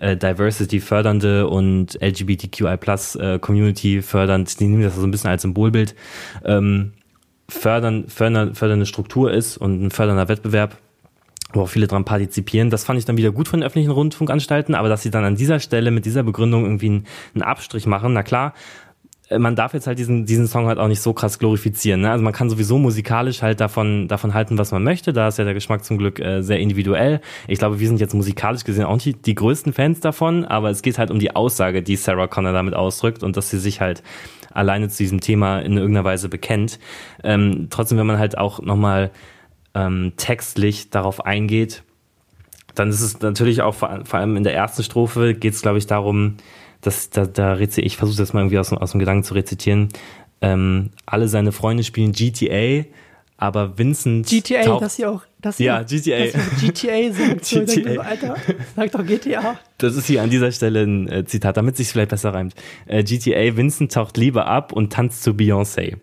[0.00, 5.30] äh, Diversity fördernde und LGBTQI Plus äh, Community fördernd, die nehmen das so ein bisschen
[5.30, 5.94] als Symbolbild,
[6.44, 6.92] ähm,
[7.48, 10.78] fördern, fördern, fördernde Struktur ist und ein fördernder Wettbewerb
[11.54, 12.70] wo auch viele dran partizipieren.
[12.70, 15.36] Das fand ich dann wieder gut von den öffentlichen Rundfunkanstalten, aber dass sie dann an
[15.36, 18.54] dieser Stelle mit dieser Begründung irgendwie einen, einen Abstrich machen, na klar,
[19.30, 22.02] man darf jetzt halt diesen, diesen Song halt auch nicht so krass glorifizieren.
[22.02, 22.10] Ne?
[22.10, 25.14] Also man kann sowieso musikalisch halt davon, davon halten, was man möchte.
[25.14, 27.20] Da ist ja der Geschmack zum Glück äh, sehr individuell.
[27.48, 30.82] Ich glaube, wir sind jetzt musikalisch gesehen auch nicht die größten Fans davon, aber es
[30.82, 34.02] geht halt um die Aussage, die Sarah Connor damit ausdrückt und dass sie sich halt
[34.52, 36.78] alleine zu diesem Thema in irgendeiner Weise bekennt.
[37.22, 39.10] Ähm, trotzdem, wenn man halt auch nochmal
[39.74, 41.82] ähm, textlich darauf eingeht,
[42.74, 45.78] dann ist es natürlich auch vor, vor allem in der ersten Strophe geht es, glaube
[45.78, 46.36] ich, darum,
[46.84, 49.88] das, da, da ich versuche das mal irgendwie aus, aus dem Gedanken zu rezitieren.
[50.40, 52.84] Ähm, alle seine Freunde spielen GTA,
[53.36, 54.26] aber Vincent.
[54.26, 55.22] GTA, taucht, dass sie auch.
[55.40, 56.26] Dass ja, GTA.
[56.26, 57.42] Dass GTA sind.
[57.42, 57.94] GTA.
[57.94, 58.36] So, Alter,
[58.76, 59.58] sag doch GTA.
[59.78, 62.54] Das ist hier an dieser Stelle ein äh, Zitat, damit sich vielleicht besser reimt.
[62.86, 65.96] Äh, GTA, Vincent taucht lieber ab und tanzt zu Beyoncé.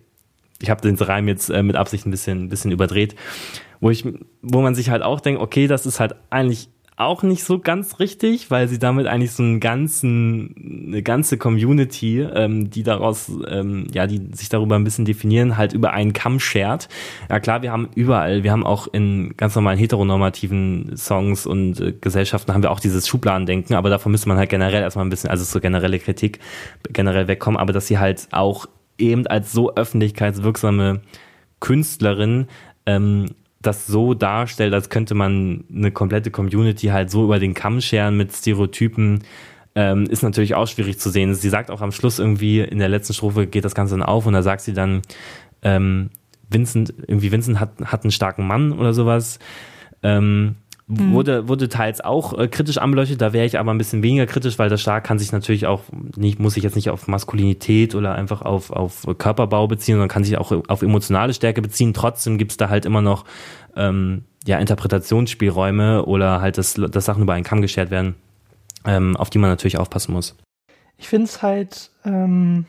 [0.62, 3.16] Ich habe den Reim jetzt äh, mit Absicht ein bisschen, ein bisschen überdreht.
[3.80, 4.06] Wo, ich,
[4.42, 6.70] wo man sich halt auch denkt, okay, das ist halt eigentlich
[7.02, 12.22] auch nicht so ganz richtig, weil sie damit eigentlich so einen ganzen, eine ganze Community,
[12.22, 16.40] ähm, die daraus, ähm, ja, die sich darüber ein bisschen definieren, halt über einen Kamm
[16.40, 16.90] schert.
[17.30, 21.94] Ja klar, wir haben überall, wir haben auch in ganz normalen heteronormativen Songs und äh,
[22.00, 25.30] Gesellschaften haben wir auch dieses Schubladendenken, aber davon müsste man halt generell erstmal ein bisschen,
[25.30, 26.40] also so generelle Kritik
[26.90, 31.02] generell wegkommen, aber dass sie halt auch eben als so öffentlichkeitswirksame
[31.60, 32.48] Künstlerin
[32.86, 33.28] ähm,
[33.62, 38.18] das so darstellt, als könnte man eine komplette Community halt so über den Kamm scheren
[38.18, 39.24] mit Stereotypen,
[39.76, 41.34] ähm, ist natürlich auch schwierig zu sehen.
[41.34, 44.26] Sie sagt auch am Schluss irgendwie, in der letzten Strophe geht das Ganze dann auf
[44.26, 45.02] und da sagt sie dann,
[45.62, 46.10] ähm,
[46.50, 49.40] Vincent, irgendwie Vincent hat, hat einen starken Mann oder sowas.
[50.04, 50.56] Ähm,
[50.92, 51.14] mhm.
[51.14, 54.60] wurde, wurde teils auch äh, kritisch anbeleuchtet, da wäre ich aber ein bisschen weniger kritisch,
[54.60, 55.82] weil das Stark kann sich natürlich auch
[56.16, 60.24] nicht, muss sich jetzt nicht auf Maskulinität oder einfach auf, auf Körperbau beziehen, sondern kann
[60.24, 61.94] sich auch auf emotionale Stärke beziehen.
[61.94, 63.26] Trotzdem gibt's da halt immer noch
[63.76, 68.16] ähm, ja, Interpretationsspielräume oder halt, dass, dass Sachen über einen Kamm geschert werden,
[68.86, 70.36] ähm, auf die man natürlich aufpassen muss.
[70.98, 72.66] Ich finde es halt, ähm,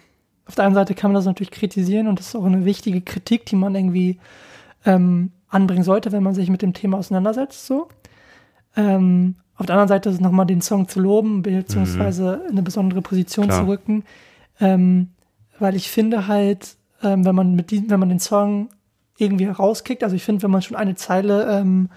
[0.47, 3.01] auf der einen Seite kann man das natürlich kritisieren und das ist auch eine wichtige
[3.01, 4.19] Kritik, die man irgendwie
[4.85, 7.67] ähm, anbringen sollte, wenn man sich mit dem Thema auseinandersetzt.
[7.67, 7.89] So.
[8.77, 12.47] Ähm, auf der anderen Seite ist es nochmal den Song zu loben, beziehungsweise mhm.
[12.47, 13.61] in eine besondere Position Klar.
[13.61, 14.05] zu rücken.
[14.61, 15.11] Ähm,
[15.59, 18.71] weil ich finde halt, ähm, wenn man mit diesem, wenn man den Song
[19.19, 21.91] irgendwie rauskickt, also ich finde, wenn man schon eine Zeile ähm,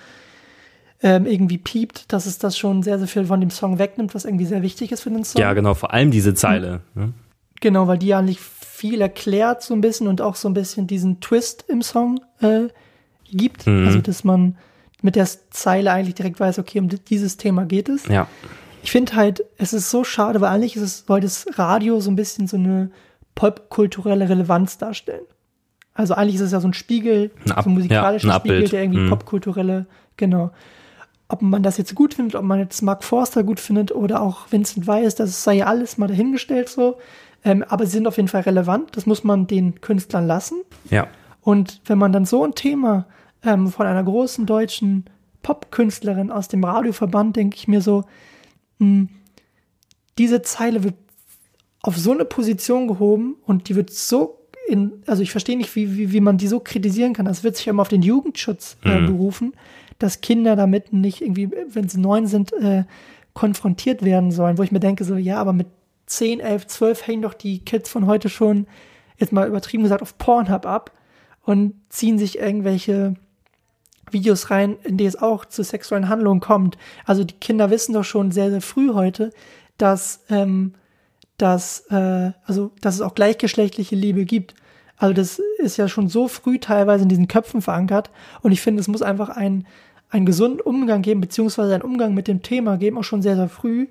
[1.01, 4.25] ähm, irgendwie piept, dass es das schon sehr, sehr viel von dem Song wegnimmt, was
[4.25, 5.41] irgendwie sehr wichtig ist für den Song.
[5.41, 6.81] Ja, genau, vor allem diese Zeile.
[6.93, 7.13] Mhm.
[7.61, 10.87] Genau, weil die ja nicht viel erklärt so ein bisschen und auch so ein bisschen
[10.87, 12.67] diesen Twist im Song äh,
[13.31, 13.65] gibt.
[13.67, 13.87] Mhm.
[13.87, 14.57] Also, dass man
[15.05, 18.07] mit der Zeile eigentlich direkt weiß, okay, um dieses Thema geht es.
[18.07, 18.27] Ja.
[18.81, 22.09] Ich finde halt, es ist so schade, weil eigentlich ist es, soll das Radio so
[22.09, 22.89] ein bisschen so eine
[23.35, 25.25] popkulturelle Relevanz darstellen.
[25.93, 28.67] Also eigentlich ist es ja so ein Spiegel, Ab, so ein musikalischer ja, ein Spiegel,
[28.67, 29.09] der irgendwie mhm.
[29.09, 29.85] popkulturelle,
[30.17, 30.49] genau.
[31.27, 34.51] Ob man das jetzt gut findet, ob man jetzt Mark Forster gut findet oder auch
[34.51, 36.97] Vincent Weiss, das sei ja alles mal dahingestellt so.
[37.43, 40.63] Ähm, aber sie sind auf jeden Fall relevant, das muss man den Künstlern lassen.
[40.89, 41.07] Ja.
[41.41, 43.05] Und wenn man dann so ein Thema
[43.45, 45.05] ähm, von einer großen deutschen
[45.43, 48.03] Popkünstlerin aus dem Radioverband, denke ich mir so,
[48.79, 49.07] mh,
[50.17, 50.95] diese Zeile wird
[51.81, 55.95] auf so eine Position gehoben und die wird so in, also ich verstehe nicht, wie,
[55.95, 57.25] wie, wie man die so kritisieren kann.
[57.25, 59.05] Das wird sich immer auf den Jugendschutz äh, Mhm.
[59.05, 59.53] berufen,
[59.99, 62.85] dass Kinder damit nicht irgendwie, wenn sie neun sind, äh,
[63.33, 65.67] konfrontiert werden sollen, wo ich mir denke, so, ja, aber mit
[66.07, 68.65] 10, 11, 12 hängen doch die Kids von heute schon,
[69.17, 70.91] jetzt mal übertrieben gesagt, auf Pornhub ab
[71.43, 73.15] und ziehen sich irgendwelche
[74.11, 76.77] Videos rein, in die es auch zu sexuellen Handlungen kommt.
[77.05, 79.31] Also die Kinder wissen doch schon sehr, sehr früh heute,
[79.77, 80.73] dass, ähm,
[81.37, 84.55] dass, äh, also, dass es auch gleichgeschlechtliche Liebe gibt.
[84.97, 88.11] Also das ist ja schon so früh teilweise in diesen Köpfen verankert.
[88.41, 89.65] Und ich finde, es muss einfach einen,
[90.09, 93.49] einen gesunden Umgang geben, beziehungsweise einen Umgang mit dem Thema geben, auch schon sehr, sehr
[93.49, 93.87] früh,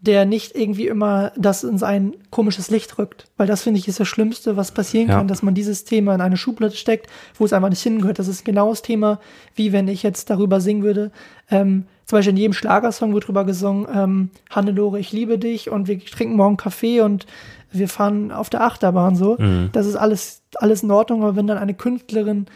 [0.00, 3.26] der nicht irgendwie immer das in sein komisches Licht rückt.
[3.36, 5.16] Weil das, finde ich, ist das Schlimmste, was passieren Ja.
[5.16, 7.06] kann, dass man dieses Thema in eine Schublade steckt,
[7.38, 8.18] wo es einfach nicht hingehört.
[8.18, 9.18] Das ist genau das Thema,
[9.54, 11.10] wie wenn ich jetzt darüber singen würde.
[11.50, 15.88] Ähm, zum Beispiel in jedem Schlagersong wird drüber gesungen, ähm, Hannelore, ich liebe dich und
[15.88, 17.24] wir trinken morgen Kaffee und
[17.72, 19.36] wir fahren auf der Achterbahn so.
[19.38, 19.70] Mhm.
[19.72, 22.46] Das ist alles, alles in Ordnung, aber wenn dann eine Künstlerin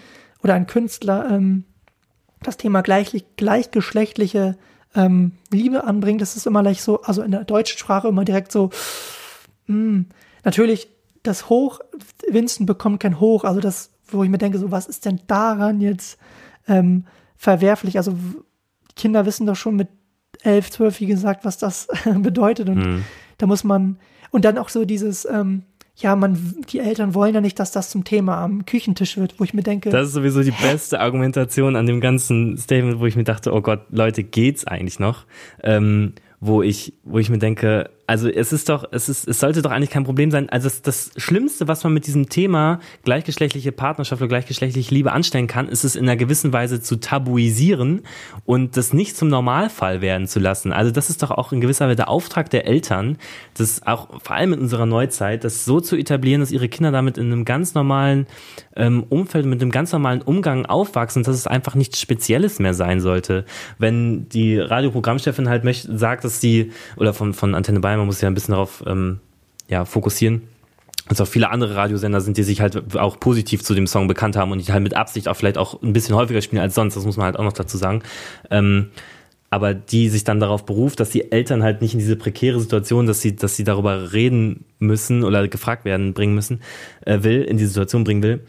[0.43, 1.65] oder ein Künstler ähm,
[2.43, 4.57] das Thema gleich, gleichgeschlechtliche
[4.95, 8.53] ähm, Liebe anbringt, das ist immer gleich so, also in der deutschen Sprache immer direkt
[8.53, 8.71] so,
[9.67, 10.05] mh,
[10.45, 10.89] natürlich,
[11.23, 11.81] das Hoch,
[12.29, 15.81] Winston bekommt kein Hoch, also das, wo ich mir denke, so, was ist denn daran
[15.81, 16.19] jetzt
[16.69, 17.05] ähm,
[17.37, 17.97] verwerflich?
[17.99, 18.15] Also
[18.97, 19.89] Kinder wissen doch schon mit
[20.43, 23.05] elf, zwölf, wie gesagt, was das bedeutet und Mhm.
[23.39, 23.99] da muss man,
[24.31, 25.65] und dann auch so dieses, ähm,
[26.01, 29.45] ja, man, die Eltern wollen ja nicht, dass das zum Thema am Küchentisch wird, wo
[29.45, 33.17] ich mir denke, Das ist sowieso die beste Argumentation an dem ganzen Statement, wo ich
[33.17, 35.27] mir dachte, oh Gott, Leute, geht's eigentlich noch?
[35.63, 39.61] Ähm, wo ich, wo ich mir denke, also es ist doch, es ist, es sollte
[39.61, 40.49] doch eigentlich kein Problem sein.
[40.49, 45.47] Also das, das Schlimmste, was man mit diesem Thema gleichgeschlechtliche Partnerschaft oder gleichgeschlechtliche Liebe anstellen
[45.47, 48.01] kann, ist es in einer gewissen Weise zu tabuisieren
[48.47, 50.73] und das nicht zum Normalfall werden zu lassen.
[50.73, 53.19] Also das ist doch auch in gewisser Weise der Auftrag der Eltern,
[53.59, 57.19] das auch vor allem in unserer Neuzeit, das so zu etablieren, dass ihre Kinder damit
[57.19, 58.27] in einem ganz normalen
[58.75, 63.01] ähm, Umfeld, mit einem ganz normalen Umgang aufwachsen, dass es einfach nichts Spezielles mehr sein
[63.01, 63.45] sollte.
[63.77, 68.21] Wenn die Radioprogrammchefin halt möchte, sagt, dass sie, oder von, von Antenne Bayern, man muss
[68.21, 69.21] ja ein bisschen darauf ähm,
[69.69, 70.43] ja, fokussieren,
[71.09, 74.37] dass auch viele andere Radiosender sind, die sich halt auch positiv zu dem Song bekannt
[74.37, 76.97] haben und die halt mit Absicht auch vielleicht auch ein bisschen häufiger spielen als sonst,
[76.97, 78.03] das muss man halt auch noch dazu sagen.
[78.51, 78.91] Ähm,
[79.51, 83.07] aber die sich dann darauf beruft, dass die Eltern halt nicht in diese prekäre Situation,
[83.07, 86.61] dass sie, dass sie darüber reden müssen oder gefragt werden, bringen müssen,
[87.07, 88.41] äh, will, in diese Situation bringen will.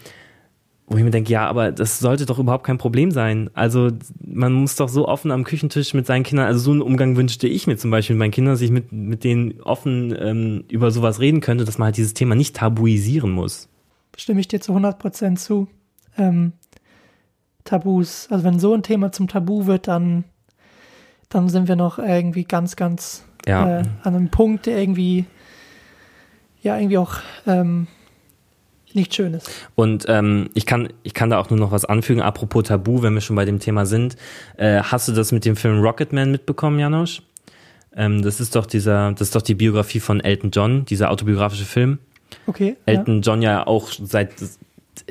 [0.91, 3.51] Wo ich mir denke, ja, aber das sollte doch überhaupt kein Problem sein.
[3.53, 3.89] Also
[4.25, 7.47] man muss doch so offen am Küchentisch mit seinen Kindern, also so einen Umgang wünschte
[7.47, 10.89] ich mir zum Beispiel mit meinen Kindern, dass ich mit, mit denen offen ähm, über
[10.89, 13.69] sowas reden könnte, dass man halt dieses Thema nicht tabuisieren muss.
[14.17, 15.67] stimme ich dir zu 100% zu.
[16.17, 16.53] Ähm,
[17.65, 20.23] Tabus, also wenn so ein Thema zum Tabu wird, dann,
[21.29, 23.81] dann sind wir noch irgendwie ganz, ganz Ja.
[23.81, 25.25] äh, an einem Punkt, der irgendwie,
[26.63, 27.85] ja, irgendwie auch ähm,
[28.95, 29.49] nicht schön ist.
[29.75, 32.21] Und ähm, ich kann ich kann da auch nur noch was anfügen.
[32.21, 34.15] Apropos Tabu, wenn wir schon bei dem Thema sind,
[34.57, 37.21] äh, hast du das mit dem Film Rocketman mitbekommen, Janosch?
[37.95, 41.65] Ähm, das ist doch dieser, das ist doch die Biografie von Elton John, dieser autobiografische
[41.65, 41.99] Film.
[42.45, 42.75] Okay.
[42.85, 44.31] Elton John ja auch seit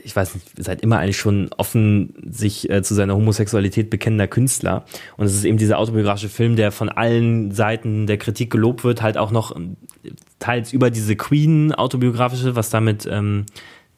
[0.03, 4.85] ich weiß nicht, seit immer eigentlich schon offen sich äh, zu seiner Homosexualität bekennender Künstler.
[5.17, 9.03] Und es ist eben dieser autobiografische Film, der von allen Seiten der Kritik gelobt wird,
[9.03, 9.77] halt auch noch ähm,
[10.39, 13.47] teils über diese Queen-autobiografische, was damit, ähm,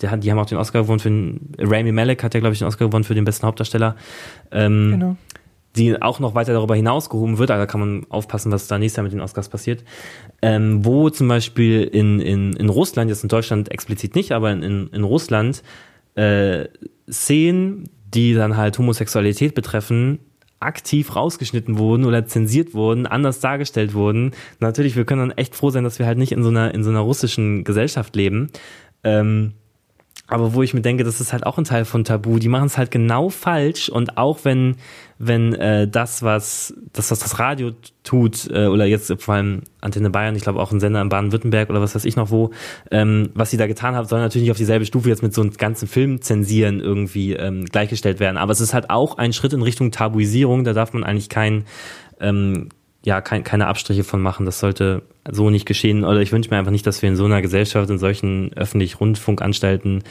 [0.00, 2.54] der hat, die haben auch den Oscar gewonnen für den, Rami Malek hat ja, glaube
[2.54, 3.96] ich, den Oscar gewonnen für den besten Hauptdarsteller.
[4.50, 5.16] Ähm, genau.
[5.76, 8.78] Die auch noch weiter darüber hinaus gehoben wird, also da kann man aufpassen, was da
[8.78, 9.84] nächstes Jahr mit den Oscars passiert,
[10.42, 14.88] ähm, wo zum Beispiel in, in, in Russland, jetzt in Deutschland explizit nicht, aber in,
[14.88, 15.62] in Russland
[16.16, 16.66] äh,
[17.08, 20.18] Szenen, die dann halt Homosexualität betreffen,
[20.58, 24.32] aktiv rausgeschnitten wurden oder zensiert wurden, anders dargestellt wurden.
[24.58, 26.84] Natürlich, wir können dann echt froh sein, dass wir halt nicht in so einer, in
[26.84, 28.50] so einer russischen Gesellschaft leben.
[29.02, 29.54] Ähm,
[30.26, 32.38] aber wo ich mir denke, das ist halt auch ein Teil von Tabu.
[32.38, 34.76] Die machen es halt genau falsch und auch wenn
[35.22, 40.08] wenn äh, das was das was das Radio tut äh, oder jetzt vor allem Antenne
[40.08, 42.52] Bayern, ich glaube auch ein Sender in Baden-Württemberg oder was weiß ich noch wo,
[42.90, 45.42] ähm, was sie da getan haben, soll natürlich nicht auf dieselbe Stufe jetzt mit so
[45.42, 48.38] einem ganzen Film zensieren irgendwie ähm, gleichgestellt werden.
[48.38, 50.64] Aber es ist halt auch ein Schritt in Richtung Tabuisierung.
[50.64, 51.66] Da darf man eigentlich kein
[52.18, 52.70] ähm,
[53.04, 54.44] ja, kein, keine Abstriche von machen.
[54.46, 56.04] Das sollte so nicht geschehen.
[56.04, 60.02] Oder ich wünsche mir einfach nicht, dass wir in so einer Gesellschaft, in solchen öffentlich-Rundfunkanstalten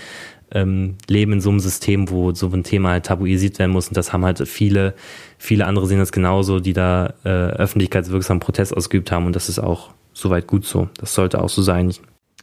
[0.51, 3.87] ähm, leben, in so einem System, wo so ein Thema halt tabuisiert werden muss.
[3.87, 4.93] Und das haben halt viele,
[5.37, 9.25] viele andere sehen das genauso, die da äh, öffentlichkeitswirksam Protest ausgeübt haben.
[9.25, 10.89] Und das ist auch soweit gut so.
[10.97, 11.93] Das sollte auch so sein.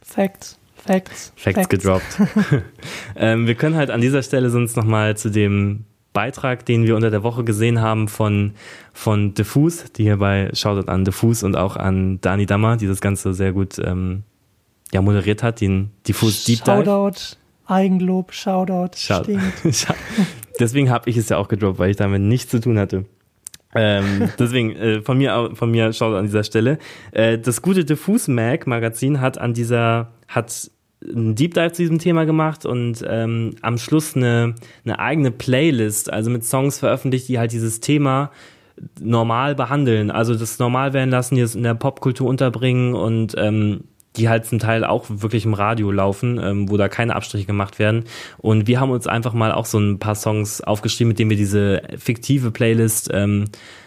[0.03, 0.57] Facts.
[0.75, 1.33] Facts.
[1.35, 2.21] Facts, gedroppt.
[3.15, 7.11] ähm, wir können halt an dieser Stelle sonst nochmal zu dem Beitrag, den wir unter
[7.11, 8.53] der Woche gesehen haben von,
[8.93, 13.33] von Diffus, die hierbei Shoutout an Diffus und auch an Dani Dammer, die das Ganze
[13.33, 14.23] sehr gut ähm,
[14.91, 16.85] ja, moderiert hat, den Diffus Deep Dive.
[16.85, 17.37] Shoutout,
[17.67, 19.63] Eigenlob, Shoutout, Schau- stinkt.
[20.59, 23.05] Deswegen habe ich es ja auch gedroppt, weil ich damit nichts zu tun hatte.
[23.75, 26.79] ähm, deswegen äh, von mir von mir schaut an dieser Stelle.
[27.11, 30.71] Äh, das gute Diffus Mag Magazin hat an dieser hat
[31.05, 36.11] einen Deep Dive zu diesem Thema gemacht und ähm, am Schluss eine, eine eigene Playlist,
[36.11, 38.31] also mit Songs veröffentlicht, die halt dieses Thema
[38.99, 43.83] normal behandeln, also das normal werden lassen, die es in der Popkultur unterbringen und ähm,
[44.17, 47.79] die halt zum Teil auch wirklich im Radio laufen, ähm, wo da keine Abstriche gemacht
[47.79, 48.05] werden.
[48.37, 51.37] Und wir haben uns einfach mal auch so ein paar Songs aufgeschrieben, mit denen wir
[51.37, 53.45] diese fiktive Playlist ähm,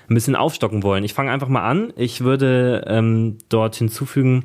[0.09, 1.05] ein bisschen aufstocken wollen.
[1.05, 1.93] Ich fange einfach mal an.
[1.97, 4.45] Ich würde ähm, dort hinzufügen,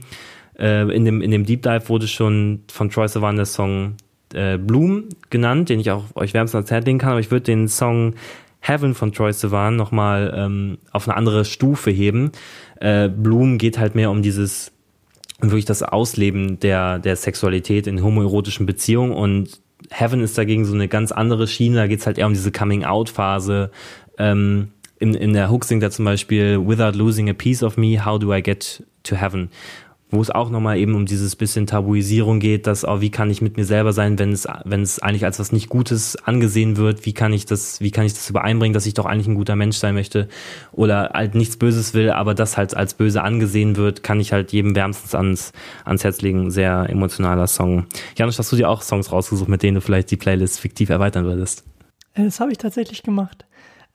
[0.57, 3.95] äh, in, dem, in dem Deep Dive wurde schon von Troy Sivan der Song
[4.33, 7.45] äh, Bloom genannt, den ich auch euch wärmstens ans Herz legen kann, aber ich würde
[7.45, 8.15] den Song
[8.59, 12.31] Heaven von Troy Sivan nochmal ähm, auf eine andere Stufe heben.
[12.79, 14.71] Äh, Bloom geht halt mehr um dieses
[15.41, 19.59] wirklich das Ausleben der, der Sexualität in homoerotischen Beziehungen und
[19.91, 23.71] Heaven ist dagegen so eine ganz andere Schiene, da geht's halt eher um diese Coming-out-Phase.
[24.17, 28.03] Ähm, in, in der Hook singt er zum Beispiel Without losing a piece of me,
[28.03, 29.49] how do I get to heaven?
[30.15, 33.41] Wo es auch nochmal eben um dieses bisschen Tabuisierung geht, dass auch wie kann ich
[33.41, 37.05] mit mir selber sein, wenn es, wenn es eigentlich als was nicht Gutes angesehen wird,
[37.05, 39.57] wie kann ich das, wie kann ich das übereinbringen, dass ich doch eigentlich ein guter
[39.57, 40.29] Mensch sein möchte
[40.71, 44.53] oder halt nichts Böses will, aber das halt als böse angesehen wird, kann ich halt
[44.53, 45.51] jedem wärmstens ans,
[45.83, 46.49] ans Herz legen.
[46.49, 47.85] Sehr emotionaler Song.
[48.17, 51.25] Janusz, hast du dir auch Songs rausgesucht, mit denen du vielleicht die Playlist fiktiv erweitern
[51.25, 51.65] würdest?
[52.13, 53.45] Äh, Das habe ich tatsächlich gemacht.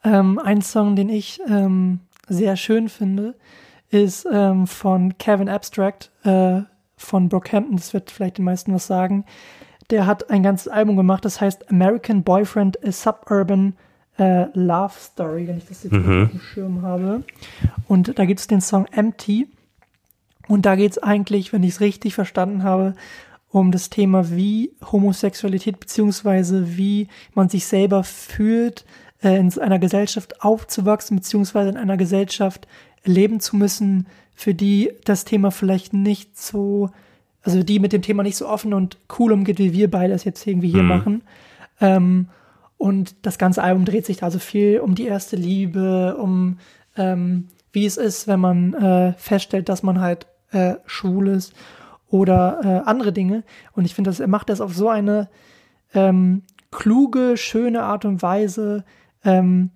[0.03, 3.33] Ähm, ein Song, den ich ähm, sehr schön finde,
[3.91, 6.61] ist ähm, von Kevin Abstract äh,
[6.95, 7.75] von Brockhampton.
[7.77, 9.25] Das wird vielleicht den meisten was sagen.
[9.89, 13.75] Der hat ein ganzes Album gemacht, das heißt American Boyfriend a Suburban
[14.17, 16.23] äh, Love Story, wenn ich das jetzt Mhm.
[16.23, 17.23] auf dem Schirm habe.
[17.87, 19.47] Und da gibt es den Song Empty.
[20.47, 22.95] Und da geht es eigentlich, wenn ich es richtig verstanden habe,
[23.49, 28.85] um das Thema, wie Homosexualität beziehungsweise wie man sich selber fühlt,
[29.21, 32.67] äh, in einer Gesellschaft aufzuwachsen, beziehungsweise in einer Gesellschaft
[33.03, 36.89] leben zu müssen, für die das Thema vielleicht nicht so,
[37.43, 40.23] also die mit dem Thema nicht so offen und cool umgeht, wie wir beide es
[40.23, 40.89] jetzt irgendwie hier Mhm.
[40.89, 41.21] machen.
[41.79, 42.27] Ähm,
[42.77, 46.57] und das ganze Album dreht sich da also viel um die erste Liebe, um
[46.97, 51.53] ähm, wie es ist, wenn man äh, feststellt, dass man halt äh, schwul ist
[52.09, 53.43] oder äh, andere Dinge.
[53.73, 55.29] Und ich finde, dass er macht das auf so eine
[55.93, 58.83] ähm, kluge, schöne Art und Weise,
[59.23, 59.71] ähm,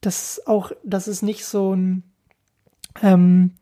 [0.00, 2.02] dass auch, dass es nicht so ein,
[3.02, 3.52] ähm,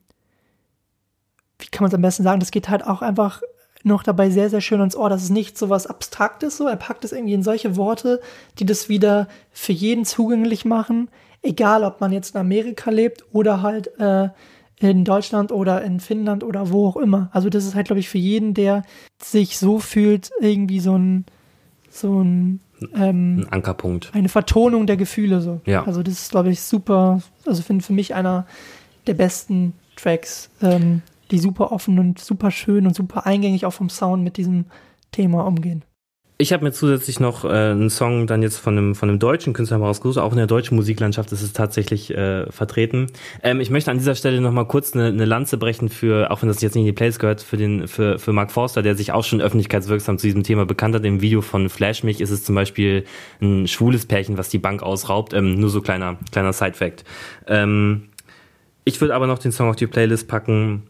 [1.59, 3.43] wie kann man es am besten sagen, das geht halt auch einfach
[3.83, 5.09] noch dabei sehr, sehr schön ans Ohr.
[5.09, 6.67] Das ist nicht so was Abstraktes so.
[6.67, 8.21] Er packt es irgendwie in solche Worte,
[8.59, 11.09] die das wieder für jeden zugänglich machen.
[11.43, 14.29] Egal, ob man jetzt in Amerika lebt oder halt äh,
[14.79, 17.31] in Deutschland oder in Finnland oder wo auch immer.
[17.33, 18.83] Also das ist halt, glaube ich, für jeden, der
[19.23, 21.25] sich so fühlt, irgendwie so ein,
[21.89, 22.61] so ein,
[22.95, 24.11] ähm, Ein Ankerpunkt.
[24.13, 25.61] eine Vertonung der Gefühle so.
[25.65, 25.87] Ja.
[25.87, 28.47] Also das ist, glaube ich, super, also finde für mich einer
[29.07, 33.89] der besten Tracks, ähm, die super offen und super schön und super eingängig auch vom
[33.89, 34.67] Sound mit diesem
[35.13, 35.85] Thema umgehen.
[36.39, 39.55] Ich habe mir zusätzlich noch äh, einen Song dann jetzt von einem, von einem deutschen
[39.55, 40.19] Künstler rausgesucht.
[40.19, 43.07] Auch in der deutschen Musiklandschaft ist es tatsächlich äh, vertreten.
[43.43, 46.43] Ähm, ich möchte an dieser Stelle noch mal kurz eine, eine Lanze brechen für, auch
[46.43, 48.97] wenn das jetzt nicht in die Plays gehört, für den für, für Mark Forster, der
[48.97, 51.07] sich auch schon öffentlichkeitswirksam zu diesem Thema bekannt hat.
[51.07, 53.05] Im Video von Flash mich ist es zum Beispiel
[53.41, 55.33] ein schwules Pärchen, was die Bank ausraubt.
[55.33, 57.05] Ähm, nur so kleiner kleiner Side-Fact.
[57.47, 58.11] Ähm,
[58.87, 60.85] ich würde aber noch den Song auf die Playlist packen,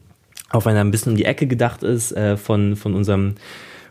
[0.51, 3.35] auch wenn er ein bisschen um die Ecke gedacht ist, äh, von, von unserem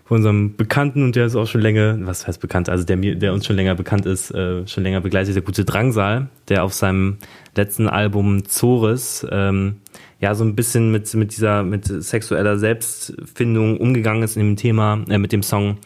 [0.04, 3.32] von unserem Bekannten und der ist auch schon länger, was heißt bekannt, also der der
[3.32, 7.16] uns schon länger bekannt ist, äh, schon länger begleitet, der gute Drangsal, der auf seinem
[7.56, 9.78] letzten Album Zores ähm,
[10.20, 15.02] ja so ein bisschen mit mit dieser mit sexueller Selbstfindung umgegangen ist in dem Thema,
[15.08, 15.78] äh, mit dem Song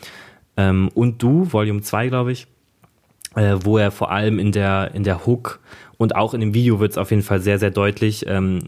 [0.58, 2.46] ähm, und du, Volume 2, glaube ich,
[3.36, 5.60] äh, wo er vor allem in der in der Hook
[6.00, 8.24] und auch in dem Video wird es auf jeden Fall sehr sehr deutlich.
[8.26, 8.60] Ähm,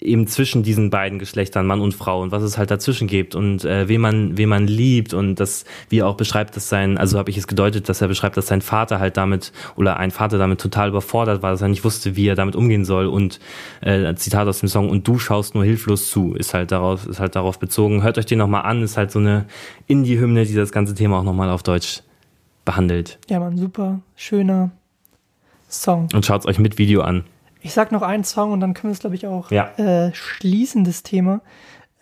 [0.00, 3.64] eben zwischen diesen beiden Geschlechtern, Mann und Frau und was es halt dazwischen gibt und
[3.64, 7.18] äh, wen man wen man liebt und das wie er auch beschreibt, dass sein also
[7.18, 10.38] habe ich es gedeutet, dass er beschreibt, dass sein Vater halt damit oder ein Vater
[10.38, 13.38] damit total überfordert war, dass er nicht wusste, wie er damit umgehen soll und
[13.80, 17.20] äh, Zitat aus dem Song und du schaust nur hilflos zu ist halt darauf ist
[17.20, 18.02] halt darauf bezogen.
[18.02, 19.46] Hört euch den noch mal an, ist halt so eine
[19.86, 22.02] Indie-Hymne, die das ganze Thema auch noch mal auf Deutsch
[22.64, 24.72] behandelt Ja, man, super schöner
[25.68, 26.08] Song.
[26.14, 27.24] und schaut's euch mit Video an.
[27.60, 29.70] Ich sag noch einen Song und dann können wir es, glaube ich, auch Ja.
[29.76, 31.40] äh, schließen, das Thema.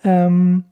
[0.03, 0.65] Ähm,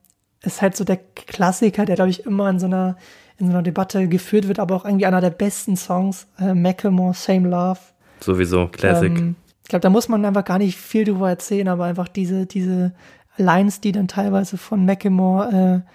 [0.43, 2.97] ist halt so der Klassiker, der, glaube ich, immer in so einer,
[3.39, 7.15] in so einer Debatte geführt wird, aber auch irgendwie einer der besten Songs, äh, Macklemore,
[7.15, 7.79] Same Love.
[8.21, 9.11] Sowieso, Classic.
[9.17, 12.45] Ähm, ich glaube, da muss man einfach gar nicht viel drüber erzählen, aber einfach diese,
[12.47, 12.93] diese
[13.39, 15.91] Lines, die dann teilweise von Macklemore äh,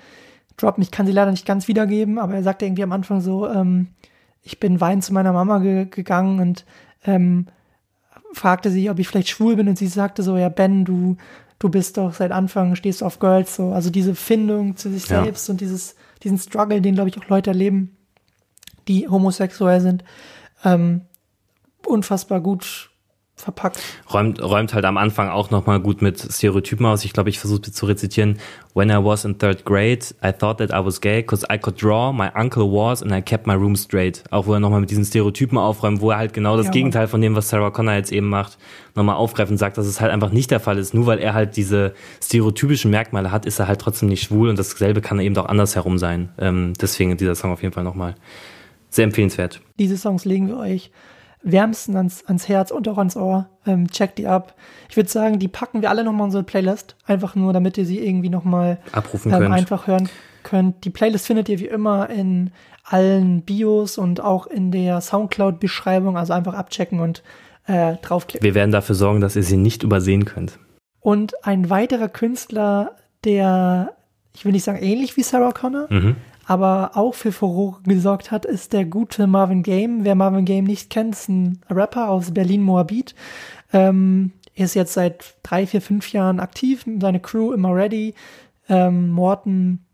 [0.55, 0.81] droppen.
[0.81, 3.89] Ich kann sie leider nicht ganz wiedergeben, aber er sagte irgendwie am Anfang so, ähm,
[4.41, 6.65] ich bin weinend zu meiner Mama ge gegangen und
[7.08, 7.48] ähm,
[8.34, 11.17] fragte sie, ob ich vielleicht schwul bin und sie sagte so, ja Ben, du,
[11.58, 13.72] du bist doch seit Anfang, stehst du auf Girls, so.
[13.72, 15.24] Also diese Findung zu sich Ja.
[15.24, 17.96] selbst und dieses, diesen Struggle, den, glaube ich, auch Leute erleben,
[18.88, 20.04] die homosexuell sind,
[20.63, 21.02] ähm,
[21.86, 22.91] unfassbar gut
[23.38, 23.80] verpackt.
[24.12, 27.06] räumt, räumt halt am Anfang auch nochmal gut mit Stereotypen aus.
[27.06, 28.39] Ich glaube, ich versuche zu rezitieren.
[28.73, 31.82] When I was in third grade, I thought that I was gay because I could
[31.82, 34.23] draw, my uncle was and I kept my room straight.
[34.32, 36.71] Auch wo er nochmal mit diesen Stereotypen aufräumt, wo er halt genau das Ja.
[36.71, 38.58] Gegenteil von dem, was Sarah Connor jetzt eben macht,
[38.95, 40.95] nochmal aufgreift und sagt, dass es halt einfach nicht der Fall ist.
[40.95, 44.58] Nur weil er halt diese stereotypischen Merkmale hat, ist er halt trotzdem nicht schwul und
[44.58, 46.30] dasselbe kann eben auch andersherum sein.
[46.39, 48.15] Ähm, deswegen dieser Song auf jeden Fall nochmal
[48.89, 49.62] sehr empfehlenswert.
[49.78, 50.89] Diese Songs legen wir euch
[51.43, 53.47] wärmsten ans, ans Herz und auch ans Ohr.
[53.65, 54.56] Ähm, checkt die ab.
[54.89, 56.95] Ich würde sagen, die packen wir alle nochmal in unsere Playlist.
[57.06, 59.54] Einfach nur, damit ihr sie irgendwie nochmal Abrufen ähm, könnt.
[59.54, 60.10] einfach hören
[60.43, 60.84] könnt.
[60.84, 62.52] Die Playlist findet ihr wie immer in
[62.84, 66.17] allen Bios und auch in der Soundcloud-Beschreibung.
[66.17, 67.23] Also einfach abchecken und
[67.65, 68.45] äh, draufklicken.
[68.45, 70.58] Wir werden dafür sorgen, dass ihr sie nicht übersehen könnt.
[71.00, 73.93] Und ein weiterer Künstler, der,
[74.34, 76.15] ich will nicht sagen ähnlich wie Sarah Connor, Mhm.
[76.47, 80.05] Aber auch für Furore gesorgt hat, ist der gute Marvin Game.
[80.05, 83.15] Wer Marvin Game nicht kennt, ist ein Rapper aus Berlin-Moabit.
[83.73, 86.86] Ähm, er ist jetzt seit drei, vier, fünf Jahren aktiv.
[87.01, 88.13] Seine Crew immer ready.
[88.69, 89.86] Ähm, Morten,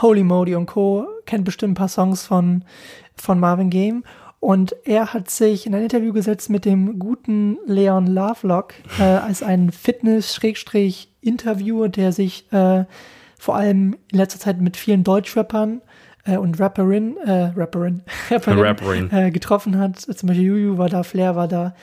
[0.00, 1.06] Holy Modi und Co.
[1.24, 2.62] kennt bestimmt ein paar Songs von,
[3.14, 4.04] von Marvin Game.
[4.38, 9.42] Und er hat sich in ein Interview gesetzt mit dem guten Leon Lovelock äh, als
[9.42, 12.84] ein Fitness-Interviewer, der sich äh,
[13.38, 15.80] vor allem in letzter Zeit mit vielen Deutschrappern
[16.26, 19.10] äh, und Rapperin, äh, Rapperin, Rapperin, Rapperin.
[19.10, 19.98] Äh, getroffen hat.
[20.00, 21.74] Zum Beispiel Juju war da, Flair war da.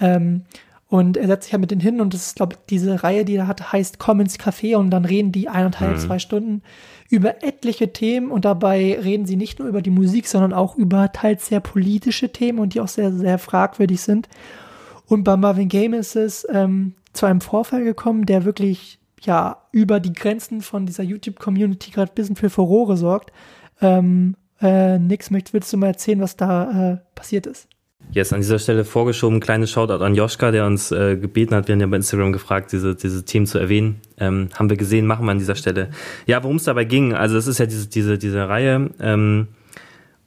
[0.00, 0.42] Ähm,
[0.90, 3.26] und er setzt sich ja mit denen hin und das ist, glaube ich, diese Reihe,
[3.26, 6.62] die er hat, heißt Komm ins Café und dann reden die eineinhalb, zwei Stunden
[7.10, 11.12] über etliche Themen und dabei reden sie nicht nur über die Musik, sondern auch über
[11.12, 14.30] teils sehr politische Themen und die auch sehr, sehr fragwürdig sind.
[15.06, 20.00] Und bei Marvin Game ist es ähm, zu einem Vorfall gekommen, der wirklich ja über
[20.00, 23.30] die Grenzen von dieser YouTube-Community gerade ein bisschen für Furore sorgt.
[23.80, 27.68] Ähm, äh, Nix, möchtest, willst du mal erzählen, was da äh, passiert ist?
[28.10, 31.74] Yes, an dieser Stelle vorgeschoben, kleines Shoutout an Joschka, der uns äh, gebeten hat, wir
[31.74, 34.00] haben ja bei Instagram gefragt, diese, diese Themen zu erwähnen.
[34.18, 35.90] Ähm, haben wir gesehen, machen wir an dieser Stelle.
[36.26, 39.48] Ja, worum es dabei ging, also es ist ja diese, diese, diese Reihe ähm,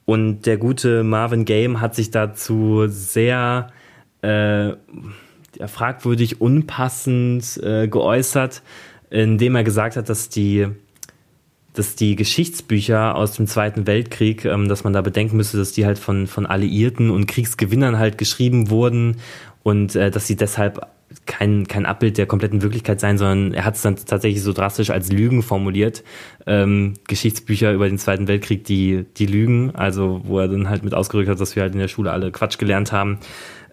[0.05, 3.71] und der gute Marvin Game hat sich dazu sehr
[4.21, 4.73] äh,
[5.65, 8.61] fragwürdig, unpassend äh, geäußert,
[9.09, 10.67] indem er gesagt hat, dass die
[11.81, 15.87] dass die Geschichtsbücher aus dem Zweiten Weltkrieg, ähm, dass man da bedenken müsste, dass die
[15.87, 19.17] halt von, von Alliierten und Kriegsgewinnern halt geschrieben wurden
[19.63, 20.87] und äh, dass sie deshalb
[21.25, 24.91] kein, kein Abbild der kompletten Wirklichkeit sein, sondern er hat es dann tatsächlich so drastisch
[24.91, 26.03] als Lügen formuliert.
[26.45, 30.93] Ähm, Geschichtsbücher über den Zweiten Weltkrieg, die, die Lügen, also wo er dann halt mit
[30.93, 33.17] ausgerückt hat, dass wir halt in der Schule alle Quatsch gelernt haben.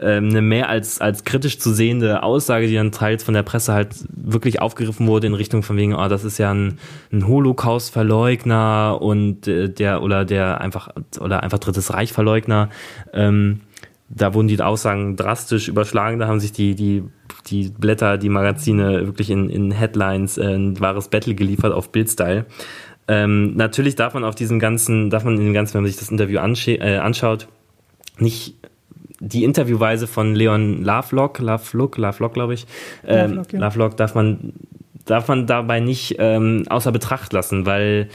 [0.00, 3.72] Ähm, eine mehr als, als kritisch zu sehende Aussage, die dann teils von der Presse
[3.72, 6.78] halt wirklich aufgegriffen wurde in Richtung von wegen, oh, das ist ja ein,
[7.12, 12.68] ein Holocaust-Verleugner und äh, der oder der einfach oder einfach Drittes Reich-Verleugner.
[13.12, 13.62] Ähm,
[14.08, 17.04] da wurden die Aussagen drastisch überschlagen, da haben sich die, die,
[17.46, 22.46] die Blätter, die Magazine wirklich in, in Headlines äh, ein wahres Battle geliefert auf Bildstyle.
[23.08, 25.98] Ähm, natürlich darf man auf diesem ganzen, darf man in dem ganzen, wenn man sich
[25.98, 27.48] das Interview äh, anschaut,
[28.18, 28.54] nicht
[29.20, 32.66] die Interviewweise von Leon Lovelock, Lovelock, Lovelock, glaube ich,
[33.06, 33.60] ähm, Lovelock, ja.
[33.60, 34.52] Lovelock darf man,
[35.04, 38.08] darf man dabei nicht ähm, außer Betracht lassen, weil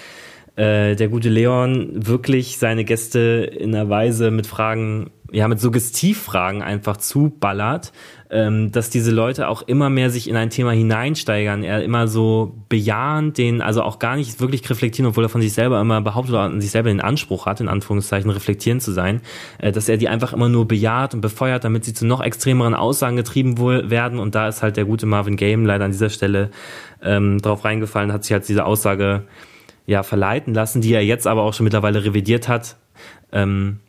[0.55, 6.61] äh, der gute Leon wirklich seine Gäste in einer Weise mit Fragen, ja, mit Suggestivfragen
[6.61, 7.91] einfach zuballert,
[8.33, 11.63] ähm, dass diese Leute auch immer mehr sich in ein Thema hineinsteigern.
[11.63, 15.53] Er immer so bejahend den, also auch gar nicht wirklich reflektieren, obwohl er von sich
[15.53, 19.21] selber immer behauptet oder an sich selber den Anspruch hat, in Anführungszeichen reflektierend zu sein,
[19.59, 22.73] äh, dass er die einfach immer nur bejaht und befeuert, damit sie zu noch extremeren
[22.73, 24.17] Aussagen getrieben wohl werden.
[24.17, 26.49] Und da ist halt der gute Marvin Game leider an dieser Stelle
[27.03, 29.25] ähm, drauf reingefallen, hat sich halt diese Aussage
[29.85, 32.77] ja verleiten lassen, die er jetzt aber auch schon mittlerweile revidiert hat.
[33.31, 33.79] Ähm,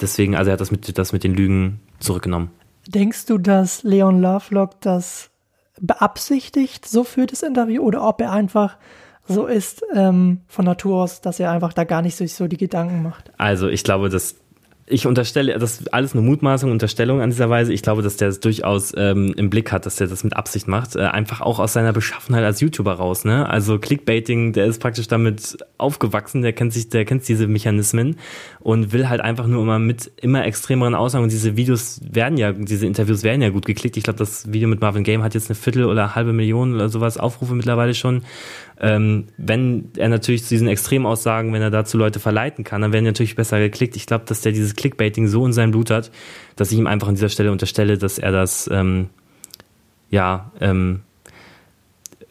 [0.00, 2.50] deswegen, also er hat das mit, das mit den Lügen zurückgenommen.
[2.88, 5.30] Denkst du, dass Leon Lovelock das
[5.80, 8.76] beabsichtigt so für das Interview oder ob er einfach
[9.26, 12.58] so ist ähm, von Natur aus, dass er einfach da gar nicht sich so die
[12.58, 13.32] Gedanken macht?
[13.38, 14.36] Also ich glaube, dass
[14.86, 17.72] ich unterstelle, das ist alles eine Mutmaßung, Unterstellung an dieser Weise.
[17.72, 20.68] Ich glaube, dass der es durchaus ähm, im Blick hat, dass der das mit Absicht
[20.68, 20.94] macht.
[20.94, 23.24] Äh, einfach auch aus seiner Beschaffenheit als YouTuber raus.
[23.24, 23.48] Ne?
[23.48, 28.16] Also Clickbaiting, der ist praktisch damit aufgewachsen, der kennt sich, der kennt diese Mechanismen
[28.60, 31.24] und will halt einfach nur immer mit immer extremeren Aussagen.
[31.24, 33.96] Und diese Videos werden ja, diese Interviews werden ja gut geklickt.
[33.96, 36.90] Ich glaube, das Video mit Marvin Game hat jetzt eine Viertel oder halbe Million oder
[36.90, 38.22] sowas Aufrufe mittlerweile schon.
[38.80, 43.04] Ähm, wenn er natürlich zu diesen Extremaussagen, wenn er dazu Leute verleiten kann, dann werden
[43.04, 43.94] die natürlich besser geklickt.
[43.96, 46.10] Ich glaube, dass der dieses Clickbaiting so in seinem Blut hat,
[46.56, 49.10] dass ich ihm einfach an dieser Stelle unterstelle, dass er das ähm,
[50.10, 51.00] ja ähm,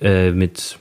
[0.02, 0.80] äh, mit,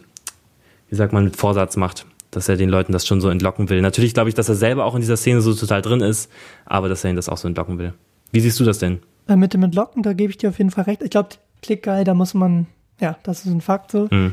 [0.89, 2.07] wie sagt man, mit Vorsatz macht.
[2.33, 3.83] Dass er den Leuten das schon so entlocken will.
[3.83, 6.33] Natürlich glaube ich, dass er selber auch in dieser Szene so total drin ist,
[6.65, 7.93] aber dass er ihn das auch so entlocken will.
[8.31, 9.01] Wie siehst du das denn?
[9.29, 11.03] Äh, mit dem Entlocken, da gebe ich dir auf jeden Fall recht.
[11.03, 11.29] Ich glaube,
[11.61, 12.67] Klickgeil, da muss man,
[13.01, 14.09] ja, das ist ein Fakt so.
[14.11, 14.33] Mhm.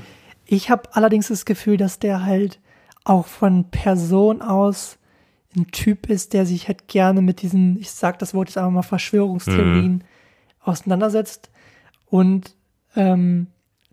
[0.52, 2.60] Ich habe allerdings das Gefühl, dass der halt
[3.04, 4.98] auch von Person aus
[5.56, 8.72] ein Typ ist, der sich halt gerne mit diesen, ich sag das Wort jetzt einfach
[8.72, 10.02] mal, Verschwörungstheorien mhm.
[10.64, 11.52] auseinandersetzt
[12.08, 12.56] und
[12.96, 13.46] ähm,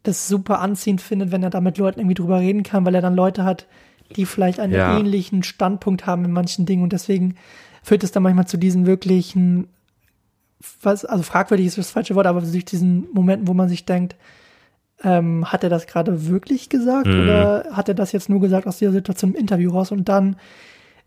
[0.03, 3.03] das super anziehend findet, wenn er da mit Leuten irgendwie drüber reden kann, weil er
[3.03, 3.67] dann Leute hat,
[4.15, 4.99] die vielleicht einen ja.
[4.99, 7.35] ähnlichen Standpunkt haben in manchen Dingen und deswegen
[7.83, 9.69] führt es dann manchmal zu diesen wirklichen,
[10.81, 14.17] was, also fragwürdig ist das falsche Wort, aber durch diesen Momenten, wo man sich denkt,
[15.03, 17.23] ähm, hat er das gerade wirklich gesagt mhm.
[17.23, 19.93] oder hat er das jetzt nur gesagt aus dieser Situation im Interview raus?
[19.93, 20.37] Und dann,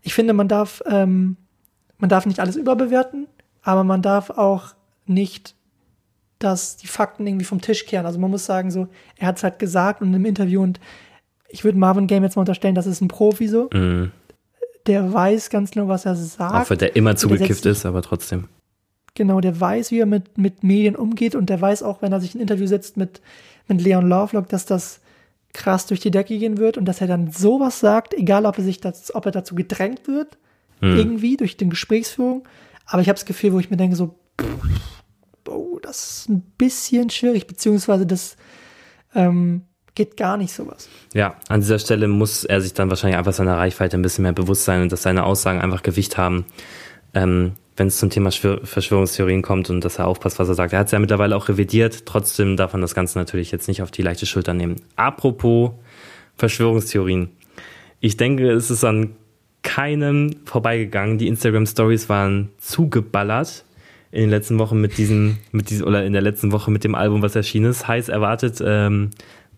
[0.02, 1.36] ich finde, man darf, ähm,
[1.98, 3.26] man darf nicht alles überbewerten,
[3.62, 4.74] aber man darf auch
[5.06, 5.54] nicht
[6.40, 8.06] dass die Fakten irgendwie vom Tisch kehren.
[8.06, 10.80] Also man muss sagen, so, er hat es halt gesagt und im Interview und
[11.48, 13.68] ich würde Marvin Game jetzt mal unterstellen, das ist ein Profi so.
[13.72, 14.10] Mhm.
[14.86, 16.54] Der weiß ganz genau, was er sagt.
[16.54, 18.48] Auch wenn der immer zugekifft ist, aber trotzdem.
[19.14, 22.20] Genau, der weiß, wie er mit, mit Medien umgeht und der weiß auch, wenn er
[22.20, 23.20] sich ein Interview setzt mit
[23.68, 25.00] mit Leon Lovelock, dass das
[25.52, 28.64] krass durch die Decke gehen wird und dass er dann sowas sagt, egal ob er
[28.64, 30.38] sich das, ob er dazu gedrängt wird,
[30.80, 30.96] hm.
[30.96, 32.46] irgendwie durch den Gesprächsführung.
[32.86, 34.14] Aber ich habe das Gefühl, wo ich mir denke, so,
[35.48, 38.36] oh, das ist ein bisschen schwierig, beziehungsweise das
[39.14, 39.62] ähm,
[39.94, 40.88] geht gar nicht sowas.
[41.14, 44.32] Ja, an dieser Stelle muss er sich dann wahrscheinlich einfach seiner Reichweite ein bisschen mehr
[44.32, 46.46] bewusst sein und dass seine Aussagen einfach Gewicht haben.
[47.12, 50.72] Ähm, wenn es zum Thema Verschwörungstheorien kommt und dass er aufpasst, was er sagt.
[50.72, 52.04] Er hat es ja mittlerweile auch revidiert.
[52.04, 54.76] Trotzdem darf man das Ganze natürlich jetzt nicht auf die leichte Schulter nehmen.
[54.96, 55.72] Apropos
[56.36, 57.30] Verschwörungstheorien.
[58.00, 59.16] Ich denke, es ist an
[59.62, 61.18] keinem vorbeigegangen.
[61.18, 63.64] Die Instagram Stories waren zugeballert
[64.10, 66.94] in den letzten Wochen mit diesem, mit diesem, oder in der letzten Woche mit dem
[66.94, 67.86] Album, was erschienen ist.
[67.86, 69.10] Heiß erwartet, ähm,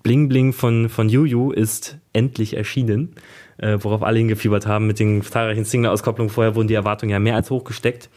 [0.03, 3.15] Bling Bling von, von Juju ist endlich erschienen
[3.63, 6.31] äh, worauf alle hingefiebert haben mit den zahlreichen Single-Auskopplungen.
[6.31, 8.11] Vorher wurden die Erwartungen ja mehr als hochgesteckt.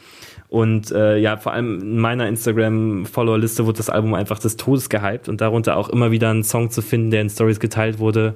[0.50, 5.30] Und äh, ja, vor allem in meiner Instagram-Follower-Liste wurde das Album einfach des Todes gehypt
[5.30, 8.36] und darunter auch immer wieder ein Song zu finden, der in Stories geteilt wurde,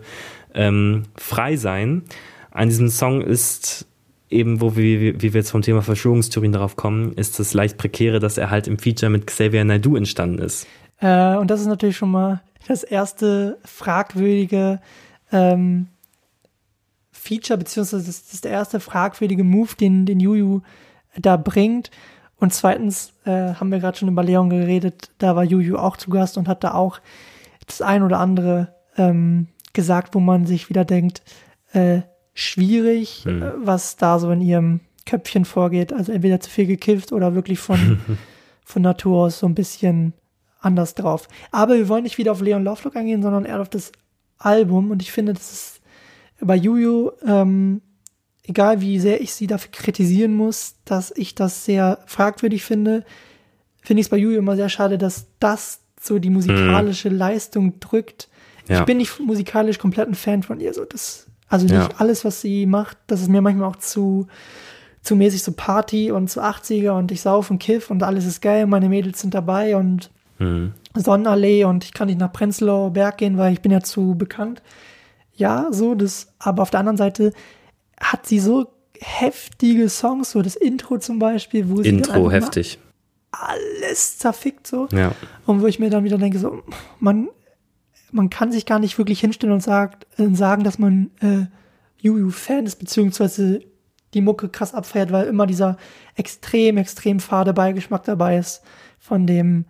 [0.54, 2.04] ähm, Frei sein.
[2.52, 3.86] An diesem Song ist
[4.30, 8.20] eben, wo wir, wie wir jetzt vom Thema Verschwörungstheorien darauf kommen, ist das leicht prekäre,
[8.20, 10.68] dass er halt im Feature mit Xavier Naidoo entstanden ist.
[11.00, 14.80] Äh, und das ist natürlich schon mal das erste fragwürdige
[15.32, 15.88] ähm,
[17.30, 20.62] Feature, beziehungsweise das, das ist der erste fragwürdige Move, den, den Juju
[21.16, 21.92] da bringt.
[22.38, 26.10] Und zweitens äh, haben wir gerade schon über Leon geredet, da war Juju auch zu
[26.10, 27.00] Gast und hat da auch
[27.68, 31.22] das ein oder andere ähm, gesagt, wo man sich wieder denkt,
[31.74, 32.02] äh,
[32.34, 33.44] schwierig, mhm.
[33.44, 35.94] äh, was da so in ihrem Köpfchen vorgeht.
[35.94, 38.00] Also entweder zu viel gekifft oder wirklich von,
[38.64, 40.14] von Natur aus so ein bisschen
[40.62, 41.28] anders drauf.
[41.52, 43.92] Aber wir wollen nicht wieder auf Leon Lovelock eingehen, sondern eher auf das
[44.38, 44.92] Album.
[44.92, 45.79] Und ich finde, das ist
[46.42, 47.82] bei Juju, ähm,
[48.44, 53.06] egal wie sehr ich sie dafür kritisieren muss, dass ich das sehr fragwürdig finde,
[53.82, 57.18] finde ich es bei Juju immer sehr schade, dass das so die musikalische hm.
[57.18, 58.30] Leistung drückt.
[58.68, 58.80] Ja.
[58.80, 60.74] Ich bin nicht musikalisch komplett ein Fan von ihr.
[60.74, 61.90] So das, also nicht ja.
[61.98, 64.28] alles, was sie macht, das ist mir manchmal auch zu,
[65.02, 68.42] zu mäßig so Party und zu 80er und ich sauf und kiff und alles ist
[68.42, 70.74] geil, meine Mädels sind dabei und mhm.
[70.96, 74.62] Sonnenallee und ich kann nicht nach Prenzlauer Berg gehen, weil ich bin ja zu bekannt
[75.40, 77.34] ja, so, das, aber auf der anderen Seite
[78.00, 78.68] hat sie so
[79.00, 82.78] heftige Songs, so das Intro zum Beispiel, wo sie Intro heftig.
[83.32, 84.88] Alles zerfickt so.
[84.92, 85.14] Ja.
[85.46, 86.62] Und wo ich mir dann wieder denke, so,
[87.00, 87.30] man,
[88.12, 91.46] man kann sich gar nicht wirklich hinstellen und sagt, äh, sagen, dass man äh,
[92.00, 93.62] Juju-Fan ist, beziehungsweise
[94.14, 95.78] die Mucke krass abfeiert, weil immer dieser
[96.16, 98.62] extrem, extrem fade Beigeschmack dabei ist
[98.98, 99.66] von dem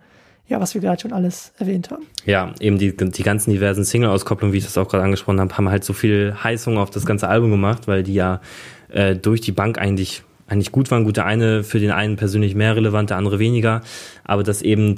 [0.50, 2.02] ja, was wir gerade schon alles erwähnt haben.
[2.26, 5.70] Ja, eben die, die ganzen diversen Single-Auskopplungen, wie ich das auch gerade angesprochen habe, haben
[5.70, 8.40] halt so viel Heißung auf das ganze Album gemacht, weil die ja
[8.90, 11.04] äh, durch die Bank eigentlich eigentlich gut waren.
[11.04, 13.82] Gut, der eine für den einen persönlich mehr relevant, der andere weniger,
[14.24, 14.96] aber das eben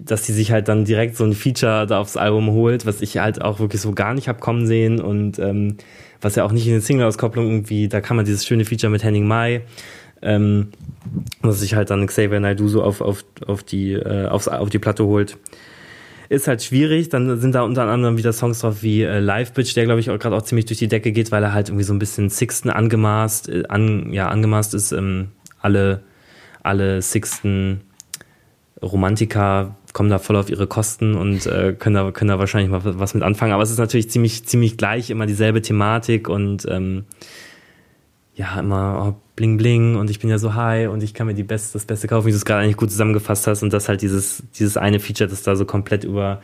[0.00, 3.18] dass sie sich halt dann direkt so ein Feature da aufs Album holt, was ich
[3.18, 5.76] halt auch wirklich so gar nicht hab kommen sehen und ähm,
[6.20, 9.02] was ja auch nicht in den Single-Auskopplungen irgendwie, da kann man dieses schöne Feature mit
[9.02, 9.62] Henning Mai
[10.22, 10.68] ähm,
[11.42, 14.78] was sich halt dann Xavier Naidoo so auf, auf, auf, die, äh, aufs, auf die
[14.78, 15.36] Platte holt.
[16.28, 19.76] Ist halt schwierig, dann sind da unter anderem wieder Songs drauf wie äh, Live Bitch,
[19.76, 21.84] der glaube ich auch gerade auch ziemlich durch die Decke geht, weil er halt irgendwie
[21.84, 25.28] so ein bisschen Sixten angemaßt, äh, an, ja, angemaßt ist, ähm,
[25.60, 26.02] alle,
[26.62, 27.82] alle Sixten
[28.82, 32.80] Romantiker kommen da voll auf ihre Kosten und äh, können, da, können da wahrscheinlich mal
[32.84, 33.52] was mit anfangen.
[33.52, 37.04] Aber es ist natürlich ziemlich, ziemlich gleich, immer dieselbe Thematik und ähm,
[38.36, 41.34] ja, immer oh, bling bling und ich bin ja so high und ich kann mir
[41.34, 43.88] die Best, das Beste kaufen, wie du es gerade eigentlich gut zusammengefasst hast und das
[43.88, 46.42] halt dieses, dieses eine Feature, das da so komplett über,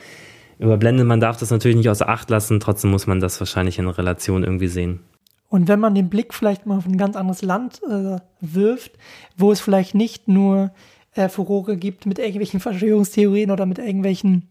[0.58, 1.06] überblendet.
[1.06, 4.42] Man darf das natürlich nicht außer Acht lassen, trotzdem muss man das wahrscheinlich in Relation
[4.42, 5.00] irgendwie sehen.
[5.50, 8.92] Und wenn man den Blick vielleicht mal auf ein ganz anderes Land äh, wirft,
[9.36, 10.70] wo es vielleicht nicht nur
[11.14, 14.48] äh, Furore gibt mit irgendwelchen Verschwörungstheorien oder mit irgendwelchen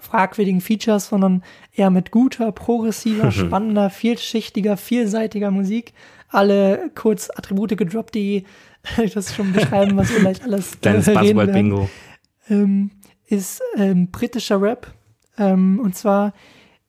[0.00, 5.92] fragwürdigen Features, sondern eher mit guter, progressiver, spannender, vielschichtiger, vielseitiger Musik.
[6.34, 8.44] Alle kurz Attribute gedroppt, die
[9.14, 11.88] das schon beschreiben, was wir gleich alles Kleines Buzzword-Bingo.
[12.50, 12.90] Ähm,
[13.26, 14.92] ist ähm, britischer Rap.
[15.38, 16.32] Ähm, und zwar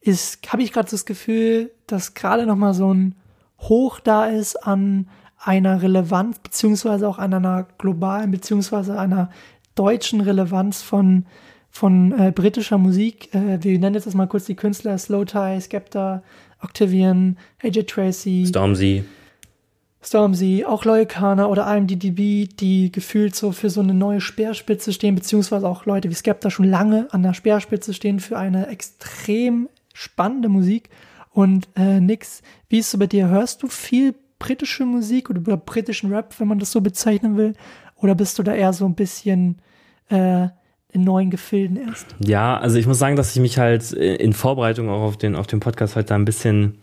[0.01, 3.15] ist, habe ich gerade das Gefühl, dass gerade noch mal so ein
[3.59, 5.07] Hoch da ist an
[5.39, 9.29] einer Relevanz, beziehungsweise auch an einer globalen, beziehungsweise einer
[9.75, 11.25] deutschen Relevanz von,
[11.69, 13.33] von äh, britischer Musik.
[13.33, 16.23] Äh, wir nennen jetzt mal kurz die Künstler Slow Tie, Skepta,
[16.61, 19.03] Octavian, AJ Tracy, Stormzy.
[20.05, 25.67] Stormzy, auch Loyalkana oder IMDb, die gefühlt so für so eine neue Speerspitze stehen, beziehungsweise
[25.67, 30.89] auch Leute wie Skepta schon lange an der Speerspitze stehen für eine extrem spannende Musik.
[31.31, 33.29] Und äh, Nix, wie ist es so bei dir?
[33.29, 37.53] Hörst du viel britische Musik oder, oder britischen Rap, wenn man das so bezeichnen will?
[37.95, 39.59] Oder bist du da eher so ein bisschen
[40.09, 40.49] äh,
[40.91, 42.15] in neuen Gefilden erst?
[42.19, 45.47] Ja, also ich muss sagen, dass ich mich halt in Vorbereitung auch auf den, auf
[45.47, 46.77] den Podcast heute ein bisschen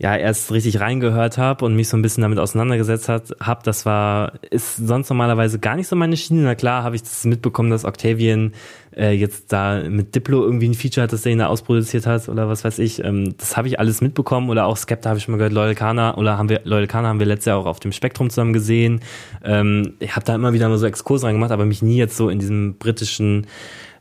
[0.00, 3.84] ja erst richtig reingehört habe und mich so ein bisschen damit auseinandergesetzt hat, hab, das
[3.84, 6.42] war ist sonst normalerweise gar nicht so meine Schiene.
[6.42, 8.52] Na klar, habe ich das mitbekommen, dass Octavian
[8.96, 12.28] äh, jetzt da mit Diplo irgendwie ein Feature hat, das der ihn da ausproduziert hat
[12.28, 13.02] oder was weiß ich.
[13.02, 15.74] Ähm, das habe ich alles mitbekommen oder auch Skepta habe ich schon mal gehört, Loyal
[15.74, 18.52] Kana oder haben wir Loyal Kana haben wir letztes Jahr auch auf dem Spektrum zusammen
[18.52, 19.00] gesehen.
[19.42, 22.28] Ähm, ich habe da immer wieder mal so Exkurse reingemacht, aber mich nie jetzt so
[22.28, 23.48] in diesem britischen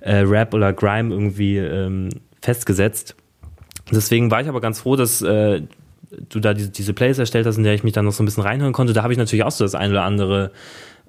[0.01, 3.15] äh, Rap oder Grime irgendwie ähm, festgesetzt.
[3.91, 5.61] Deswegen war ich aber ganz froh, dass äh,
[6.29, 8.25] du da diese, diese Plays erstellt hast, in der ich mich dann noch so ein
[8.25, 10.51] bisschen reinhören konnte, da habe ich natürlich auch so das ein oder andere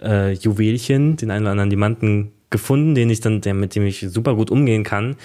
[0.03, 4.07] äh, Juwelchen, den einen oder anderen Diamanten gefunden, den ich dann, der, mit dem ich
[4.09, 5.17] super gut umgehen kann.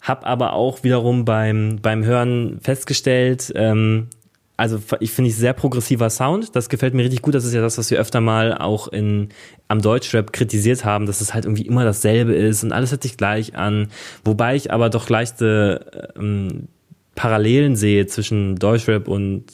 [0.00, 4.08] Hab aber auch wiederum beim, beim Hören festgestellt, ähm,
[4.56, 6.56] also ich finde ich sehr progressiver Sound.
[6.56, 7.34] Das gefällt mir richtig gut.
[7.34, 9.28] Das ist ja das, was wir öfter mal auch in
[9.68, 13.16] am Deutschrap kritisiert haben, dass es halt irgendwie immer dasselbe ist und alles hört sich
[13.16, 13.88] gleich an.
[14.24, 16.68] Wobei ich aber doch leichte ähm,
[17.16, 19.44] Parallelen sehe zwischen Deutschrap und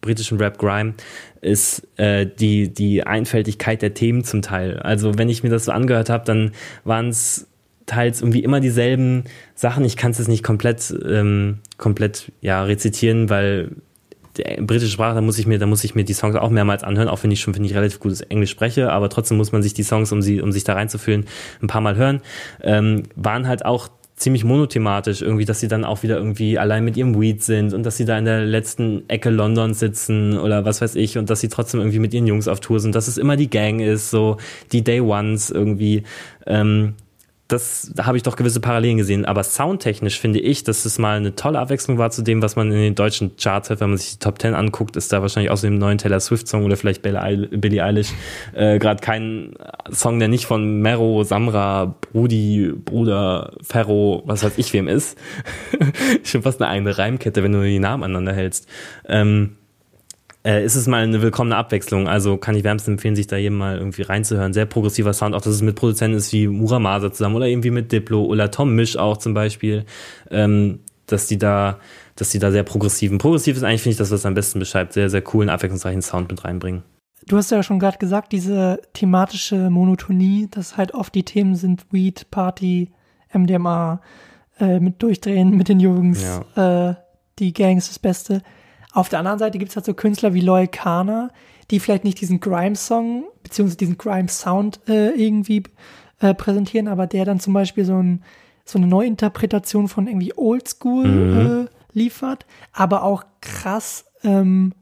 [0.00, 0.94] britischen Rap Grime,
[1.40, 4.78] ist äh, die, die Einfältigkeit der Themen zum Teil.
[4.78, 6.52] Also wenn ich mir das so angehört habe, dann
[6.84, 7.48] waren es
[7.86, 9.84] teils irgendwie immer dieselben Sachen.
[9.84, 13.70] Ich kann es jetzt nicht komplett, ähm, komplett ja, rezitieren, weil
[14.36, 16.84] der britische Sprache, da muss ich mir, da muss ich mir die Songs auch mehrmals
[16.84, 19.62] anhören, auch wenn ich schon, finde ich, relativ gutes Englisch spreche, aber trotzdem muss man
[19.62, 21.24] sich die Songs, um sie, um sich da reinzufühlen,
[21.62, 22.20] ein paar Mal hören.
[22.62, 26.96] Ähm, waren halt auch ziemlich monothematisch irgendwie, dass sie dann auch wieder irgendwie allein mit
[26.96, 30.80] ihrem Weed sind und dass sie da in der letzten Ecke Londons sitzen oder was
[30.80, 33.18] weiß ich und dass sie trotzdem irgendwie mit ihren Jungs auf Tour sind, dass es
[33.18, 34.38] immer die Gang ist, so
[34.72, 36.04] die Day Ones irgendwie.
[36.46, 36.94] Ähm,
[37.48, 39.24] das da habe ich doch gewisse Parallelen gesehen.
[39.24, 42.72] Aber soundtechnisch finde ich, dass es mal eine tolle Abwechslung war zu dem, was man
[42.72, 43.80] in den deutschen Charts hat.
[43.80, 46.64] Wenn man sich die Top Ten anguckt, ist da wahrscheinlich außer dem neuen Taylor Swift-Song
[46.64, 48.08] oder vielleicht Billie Eilish
[48.54, 49.54] äh, gerade kein
[49.92, 55.16] Song, der nicht von Mero, Samra, Brudi, Bruder, Ferro, was weiß ich wem ist.
[56.24, 58.68] Schon fast eine eigene Reimkette, wenn du die Namen aneinander hältst.
[59.08, 59.56] Ähm,
[60.46, 62.06] äh, ist es mal eine willkommene Abwechslung.
[62.06, 64.52] Also kann ich wärmstens empfehlen, sich da eben mal irgendwie reinzuhören.
[64.52, 67.90] Sehr progressiver Sound, auch dass es mit Produzenten ist wie Muramasa zusammen oder irgendwie mit
[67.90, 69.84] Diplo oder Tom Misch auch zum Beispiel,
[70.30, 71.80] ähm, dass die da,
[72.14, 73.18] dass die da sehr progressiven.
[73.18, 76.30] Progressiv ist eigentlich, finde ich, das, was am besten beschreibt, sehr, sehr coolen, abwechslungsreichen Sound
[76.30, 76.84] mit reinbringen.
[77.26, 81.86] Du hast ja schon gerade gesagt, diese thematische Monotonie, dass halt oft die Themen sind
[81.90, 82.92] Weed, Party,
[83.32, 84.00] MDMA,
[84.60, 86.22] äh, mit Durchdrehen mit den Jungs,
[86.54, 86.90] ja.
[86.90, 86.94] äh,
[87.40, 88.42] die Gang ist das Beste.
[88.96, 91.28] Auf der anderen Seite gibt es halt so Künstler wie Loyal Kana,
[91.70, 95.64] die vielleicht nicht diesen Grime-Song beziehungsweise diesen Grime-Sound äh, irgendwie
[96.20, 98.22] äh, präsentieren, aber der dann zum Beispiel so, ein,
[98.64, 101.66] so eine Neuinterpretation von irgendwie Oldschool mhm.
[101.66, 104.72] äh, liefert, aber auch krass, ähm,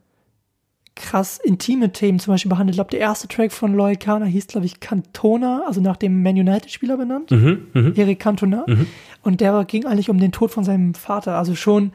[0.95, 2.75] krass intime Themen zum Beispiel behandelt.
[2.75, 6.23] Ich glaube, der erste Track von Loyal Kana hieß, glaube ich, Cantona, also nach dem
[6.23, 7.93] Man United-Spieler benannt, mhm, mh.
[7.97, 8.65] Eric Cantona.
[8.69, 8.87] Mhm.
[9.23, 11.91] Und der ging eigentlich um den Tod von seinem Vater, also schon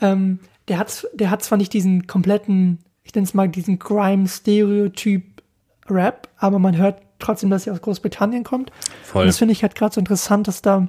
[0.00, 0.38] ähm,
[0.72, 5.42] der hat, der hat zwar nicht diesen kompletten, ich nenne es mal diesen Grime-Stereotyp
[5.90, 8.72] Rap, aber man hört trotzdem, dass sie aus Großbritannien kommt.
[9.02, 9.22] Voll.
[9.22, 10.88] Und das finde ich halt gerade so interessant, dass da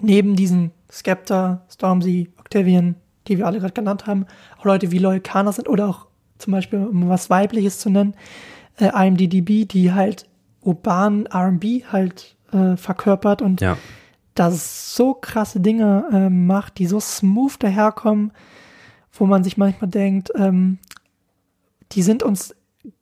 [0.00, 2.96] neben diesen Skepta, Stormzy, Octavian,
[3.28, 4.26] die wir alle gerade genannt haben,
[4.58, 6.06] auch Leute wie Loyal Kana sind oder auch
[6.38, 8.14] zum Beispiel, um was Weibliches zu nennen,
[8.78, 10.26] äh, IMDDB, die halt
[10.62, 13.76] urban R&B halt äh, verkörpert und Ja.
[14.34, 18.32] das so krasse Dinge ähm, macht, die so smooth daherkommen,
[19.20, 20.78] wo man sich manchmal denkt, ähm,
[21.92, 22.54] die sind uns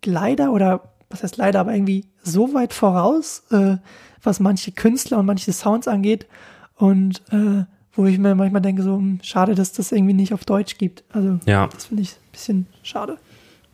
[0.05, 3.77] leider oder was heißt leider, aber irgendwie so weit voraus, äh,
[4.23, 6.27] was manche Künstler und manche Sounds angeht
[6.75, 10.45] und äh, wo ich mir manchmal denke, so hm, schade, dass das irgendwie nicht auf
[10.45, 11.05] Deutsch gibt.
[11.13, 11.69] Also Ja.
[11.69, 13.17] das finde ich ein bisschen schade.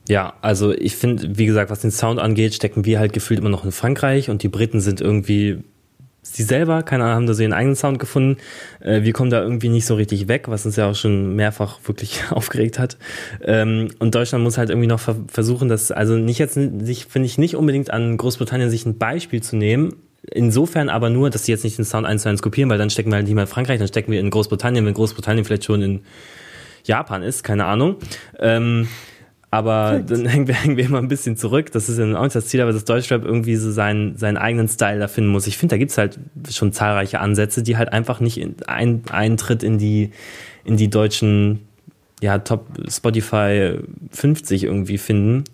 [0.07, 3.49] Ja, also ich finde, wie gesagt, was den Sound angeht, stecken wir halt gefühlt immer
[3.49, 5.65] noch in Frankreich und die Briten sind irgendwie
[6.25, 8.39] sie selber, keine Ahnung, haben da so ihren eigenen Sound gefunden.
[8.81, 11.79] Äh, wir kommen da irgendwie nicht so richtig weg, was uns ja auch schon mehrfach
[11.85, 12.97] wirklich aufgeregt hat.
[13.43, 17.27] Ähm, und Deutschland muss halt irgendwie noch ver versuchen, dass, also nicht jetzt, sich, finde
[17.27, 19.95] ich, nicht unbedingt an Großbritannien sich ein Beispiel zu nehmen.
[20.31, 22.89] Insofern aber nur, dass sie jetzt nicht den Sound eins zu eins kopieren, weil dann
[22.89, 25.65] stecken wir halt nicht mehr in Frankreich, dann stecken wir in Großbritannien, wenn Großbritannien vielleicht
[25.65, 26.01] schon in
[26.85, 27.97] Japan ist, keine Ahnung.
[28.39, 28.89] Ähm,
[29.55, 31.71] aber dann hängen wir, hängen wir immer ein bisschen zurück.
[31.71, 34.67] Das ist ja auch nicht das Ziel, aber dass Deutschrap irgendwie so seinen, seinen eigenen
[34.67, 35.47] Style da finden muss.
[35.47, 36.19] Ich finde, da gibt's halt
[36.51, 40.11] schon zahlreiche Ansätze, die halt einfach nicht in, ein, Eintritt in die,
[40.65, 41.61] in die deutschen
[42.21, 43.79] ja, Top Spotify
[44.11, 45.45] 50 irgendwie finden.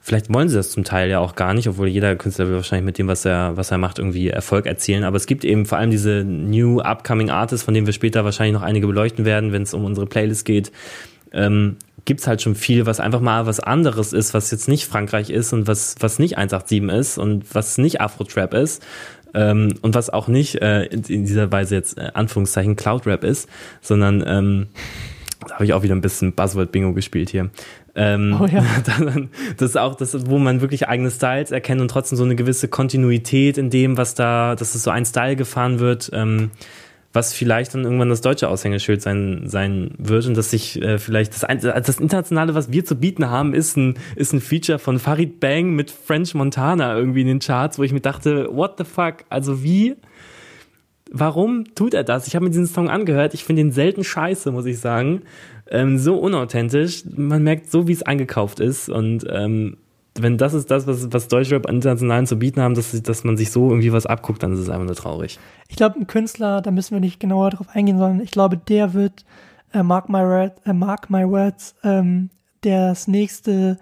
[0.00, 2.86] Vielleicht wollen sie das zum Teil ja auch gar nicht, obwohl jeder Künstler will wahrscheinlich
[2.86, 5.04] mit dem, was er, was er macht, irgendwie Erfolg erzielen.
[5.04, 8.54] Aber es gibt eben vor allem diese New Upcoming Artists, von denen wir später wahrscheinlich
[8.54, 10.72] noch einige beleuchten werden, wenn es um unsere Playlist geht.
[11.32, 15.30] Ähm, gibt's halt schon viel, was einfach mal was anderes ist, was jetzt nicht Frankreich
[15.30, 18.82] ist und was, was nicht 187 ist und was nicht Afro-Trap ist.
[19.34, 23.48] Ähm, und was auch nicht äh, in, in dieser Weise jetzt äh, Anführungszeichen Cloud-Rap ist,
[23.80, 24.66] sondern ähm,
[25.48, 27.50] da habe ich auch wieder ein bisschen Buzzword-Bingo gespielt hier.
[27.94, 28.64] Ähm, Oh ja.
[29.56, 32.68] das ist auch das, wo man wirklich eigene Styles erkennt und trotzdem so eine gewisse
[32.68, 36.50] Kontinuität in dem, was da, dass es so ein Style gefahren wird, ähm,
[37.14, 41.34] was vielleicht dann irgendwann das deutsche Aushängeschild sein, sein wird und dass sich äh, vielleicht
[41.34, 44.98] das, ein- das Internationale, was wir zu bieten haben, ist ein, ist ein Feature von
[44.98, 48.84] Farid Bang mit French Montana irgendwie in den Charts, wo ich mir dachte, what the
[48.84, 49.96] fuck, also wie,
[51.10, 52.26] warum tut er das?
[52.26, 55.22] Ich habe mir diesen Song angehört, ich finde ihn selten scheiße, muss ich sagen.
[55.70, 57.04] Ähm, so unauthentisch.
[57.14, 58.88] Man merkt so, wie es eingekauft ist.
[58.88, 59.76] Und ähm,
[60.18, 63.50] wenn das ist das, was, was Deutschrap international zu bieten haben, dass, dass man sich
[63.50, 65.38] so irgendwie was abguckt, dann ist es einfach nur traurig.
[65.68, 68.92] Ich glaube, ein Künstler, da müssen wir nicht genauer drauf eingehen, sondern ich glaube, der
[68.94, 69.24] wird,
[69.72, 72.28] äh, mark, my word, äh, mark my words, ähm,
[72.60, 73.78] das nächste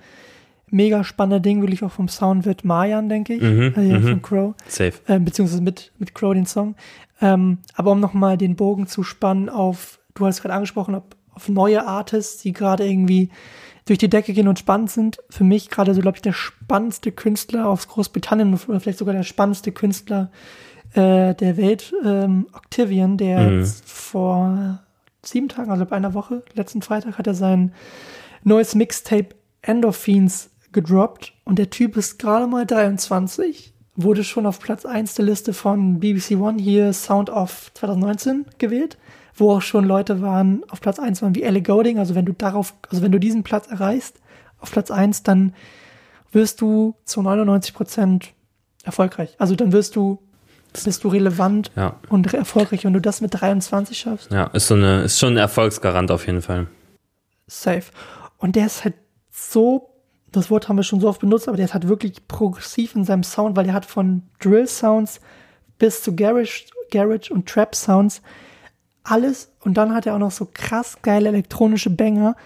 [0.73, 4.03] mega spannende Ding, wirklich auch vom Sound wird Mayan, denke ich, Mhm, äh, mhm.
[4.09, 4.93] von Crow, Safe.
[5.09, 6.77] äh, beziehungsweise mit, mit Crow den Song.
[7.21, 11.49] Ähm, aber um nochmal den Bogen zu spannen auf, du hast gerade angesprochen, ob, auf
[11.49, 13.31] neue Artists, die gerade irgendwie
[13.91, 15.19] durch die Decke gehen und spannend sind.
[15.31, 19.25] Für mich gerade so, glaube ich, der spannendste Künstler aus Großbritannien oder vielleicht sogar der
[19.25, 20.31] spannendste Künstler
[20.95, 23.67] äh, der Welt, ähm, Octavian, der Mhm.
[23.85, 24.79] vor
[25.25, 27.73] sieben Tagen, also bei einer Woche, letzten Freitag, hat er sein
[28.45, 29.31] neues Mixtape
[29.63, 35.25] Endorphins gedroppt und der Typ ist gerade mal 23, wurde schon auf Platz 1 der
[35.25, 38.99] Liste von BBC One hier Sound of 2019 gewählt,
[39.41, 42.33] wo auch schon Leute waren, auf Platz 1 waren wie Ellie Golding, also wenn du
[42.33, 44.21] darauf, also wenn du diesen Platz erreichst,
[44.61, 45.55] auf Platz 1, dann
[46.33, 48.33] wirst du zu 99 Prozent
[48.85, 49.35] erfolgreich.
[49.39, 50.19] Also dann wirst du,
[50.85, 51.97] bist du relevant Ja.
[52.09, 54.31] und erfolgreich, wenn du das mit 23 schaffst.
[54.31, 56.67] Ja, ist so eine, ist schon ein Erfolgsgarant auf jeden Fall.
[57.47, 57.85] Safe.
[58.39, 58.95] Und der ist halt
[59.31, 59.91] so,
[60.31, 63.05] das Wort haben wir schon so oft benutzt, aber der ist halt wirklich progressiv in
[63.05, 65.21] seinem Sound, weil der hat von Drill-Sounds
[65.79, 68.23] bis zu Garage, Garage und Trap-Sounds
[69.03, 69.53] alles.
[69.61, 72.37] Und dann hat er auch noch so krass geile elektronische Banger,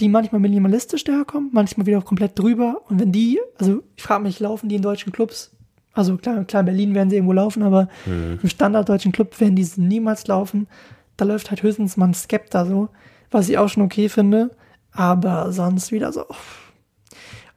[0.00, 2.82] die manchmal minimalistisch daherkommen, manchmal wieder komplett drüber.
[2.88, 5.52] Und wenn die, also ich frage mich, laufen die in deutschen Clubs?
[5.92, 9.68] Also klar, klar, in Berlin werden sie irgendwo laufen, aber im standarddeutschen Club werden die
[9.76, 10.68] niemals laufen.
[11.16, 12.88] Da läuft halt höchstens mal ein Skepta so,
[13.30, 14.56] was ich auch schon okay finde,
[14.92, 16.24] aber sonst wieder so.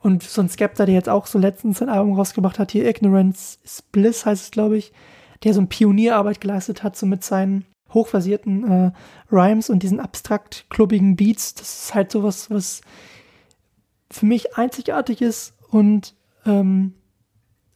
[0.01, 3.59] Und so ein Skepta, der jetzt auch so letztens ein Album rausgebracht hat, hier Ignorance
[3.63, 4.91] is Bliss heißt es, glaube ich,
[5.43, 8.91] der so eine Pionierarbeit geleistet hat, so mit seinen hochversierten äh,
[9.31, 11.53] Rhymes und diesen abstrakt klubbigen Beats.
[11.55, 12.81] Das ist halt sowas, was
[14.09, 16.15] für mich einzigartig ist und
[16.45, 16.93] ähm,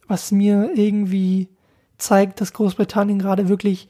[0.06, 1.48] was mir irgendwie
[1.98, 3.88] zeigt, dass Großbritannien gerade wirklich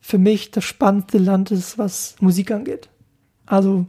[0.00, 2.88] für mich das spannendste Land ist, was Musik angeht.
[3.46, 3.86] Also,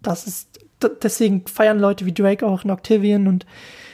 [0.00, 0.60] das ist,
[1.02, 3.46] deswegen feiern Leute wie Drake auch in Octavian und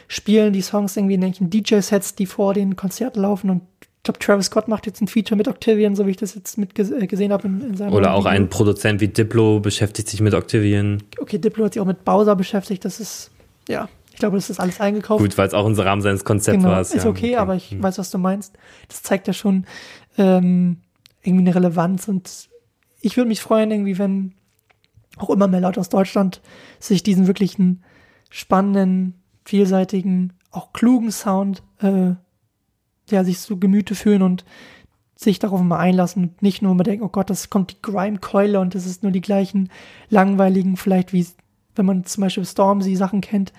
[0.08, 3.73] spielen die Songs irgendwie in irgendwelchen DJ-Sets, die vor den Konzerten laufen und
[4.04, 6.78] glaube, Travis Scott macht jetzt ein Feature mit Octavian, so wie ich das jetzt mit
[6.78, 8.30] äh, gesehen habe in, in seinem Oder auch Video.
[8.30, 11.02] ein Produzent wie Diplo beschäftigt sich mit Octavian.
[11.18, 13.30] Okay, Diplo hat sich auch mit Bowser beschäftigt, das ist,
[13.68, 15.22] ja, Ich glaube, das ist alles eingekauft.
[15.22, 16.80] Gut, weil es auch unser Rahmen seines Konzepts genau, war.
[16.82, 18.56] ist okay, aber ich weiß, was du meinst.
[18.88, 19.64] Das zeigt ja schon
[20.18, 20.76] ähm,
[21.22, 22.48] irgendwie eine Relevanz und
[23.00, 24.34] ich würde mich freuen, irgendwie, wenn
[25.16, 26.40] auch immer mehr Leute aus Deutschland
[26.78, 27.82] sich diesen wirklichen
[28.30, 32.12] spannenden, vielseitigen, auch klugen Sound, äh,
[33.10, 34.44] ja, sich zu Gemüte fühlen und
[35.16, 38.58] sich darauf mal einlassen und nicht nur immer denken, oh Gott, das kommt die Grime-Keule
[38.60, 39.70] und das ist nur die gleichen
[40.10, 41.26] langweiligen, vielleicht wie,
[41.76, 43.52] wenn man zum Beispiel Stormzy Sachen kennt,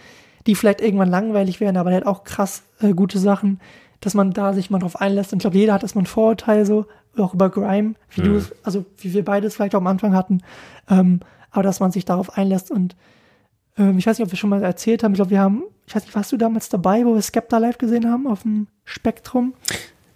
[0.47, 3.59] die vielleicht irgendwann langweilig werden, aber der hat auch krass äh, gute Sachen,
[4.01, 5.31] dass man da sich mal drauf einlässt.
[5.33, 6.85] Und ich glaube, jeder hat erstmal ein Vorurteil so,
[7.17, 8.25] auch über Grime, wie Mhm.
[8.25, 10.41] du es, also wie wir beides vielleicht auch am Anfang hatten,
[10.89, 12.95] ähm, aber dass man sich darauf einlässt und
[13.77, 15.95] ähm, ich weiß nicht, ob wir schon mal erzählt haben, ich glaube, wir haben, ich
[15.95, 19.53] weiß nicht, warst du damals dabei, wo wir Skepta live gesehen haben auf dem Spektrum?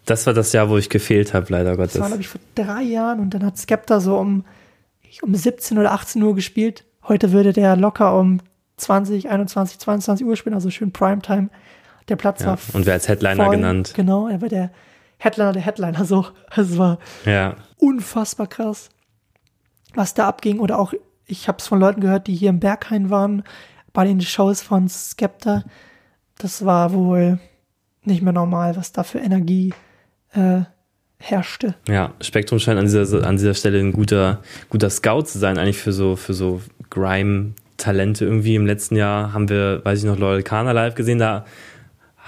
[0.05, 1.93] Das war das Jahr, wo ich gefehlt habe, leider Gottes.
[1.93, 4.43] Das war, glaube ich, vor drei Jahren und dann hat Skepta so um,
[5.21, 6.83] um 17 oder 18 Uhr gespielt.
[7.07, 8.39] Heute würde der locker um
[8.77, 11.49] 20, 21, 22 Uhr spielen, also schön Primetime.
[12.07, 12.47] Der Platz ja.
[12.47, 13.55] war Und wer als Headliner voll.
[13.55, 13.93] genannt.
[13.95, 14.71] Genau, er war der
[15.17, 16.25] Headliner der Headliner, so.
[16.49, 17.55] Also es war Ja.
[17.77, 18.89] unfassbar krass,
[19.93, 20.59] was da abging.
[20.59, 20.93] Oder auch,
[21.29, 23.43] ich habe es von Leuten gehört, die hier im Berghain waren,
[23.93, 25.63] bei den Shows von Skepta.
[26.37, 27.39] Das war wohl
[28.03, 29.73] nicht mehr normal, was da für Energie
[30.33, 30.61] äh,
[31.17, 31.75] herrschte.
[31.87, 35.77] Ja, Spektrum scheint an dieser, an dieser Stelle ein guter, guter Scout zu sein, eigentlich
[35.77, 38.55] für so, für so Grime-Talente irgendwie.
[38.55, 41.45] Im letzten Jahr haben wir, weiß ich noch, Loyal Kana live gesehen, da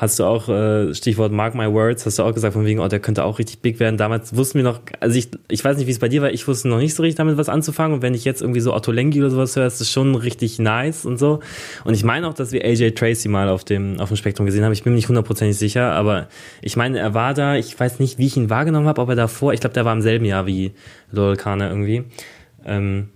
[0.01, 2.87] hast du auch, äh, Stichwort Mark My Words, hast du auch gesagt, von wegen, oh,
[2.87, 3.97] der könnte auch richtig big werden.
[3.97, 6.47] Damals wussten wir noch, also ich, ich weiß nicht, wie es bei dir war, ich
[6.47, 7.93] wusste noch nicht so richtig damit was anzufangen.
[7.93, 10.57] Und wenn ich jetzt irgendwie so Otto Lengi oder sowas höre, ist das schon richtig
[10.57, 11.39] nice und so.
[11.83, 14.65] Und ich meine auch, dass wir AJ Tracy mal auf dem, auf dem Spektrum gesehen
[14.65, 14.73] haben.
[14.73, 16.29] Ich bin mir nicht hundertprozentig sicher, aber
[16.63, 19.15] ich meine, er war da, ich weiß nicht, wie ich ihn wahrgenommen habe, ob er
[19.15, 20.71] davor, ich glaube, der war im selben Jahr wie
[21.11, 22.05] Lowell Kana irgendwie.
[22.65, 23.09] Ähm,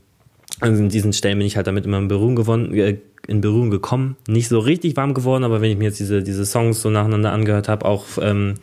[0.60, 3.70] also in diesen Stellen bin ich halt damit immer in Berührung gewonnen, äh, in Berührung
[3.70, 4.18] gekommen.
[4.28, 7.32] Nicht so richtig warm geworden, aber wenn ich mir jetzt diese, diese Songs so nacheinander
[7.32, 8.56] angehört habe, auch ähm,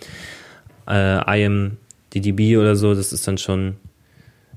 [0.88, 1.76] äh, I Am
[2.14, 3.76] DDB oder so, das ist dann schon,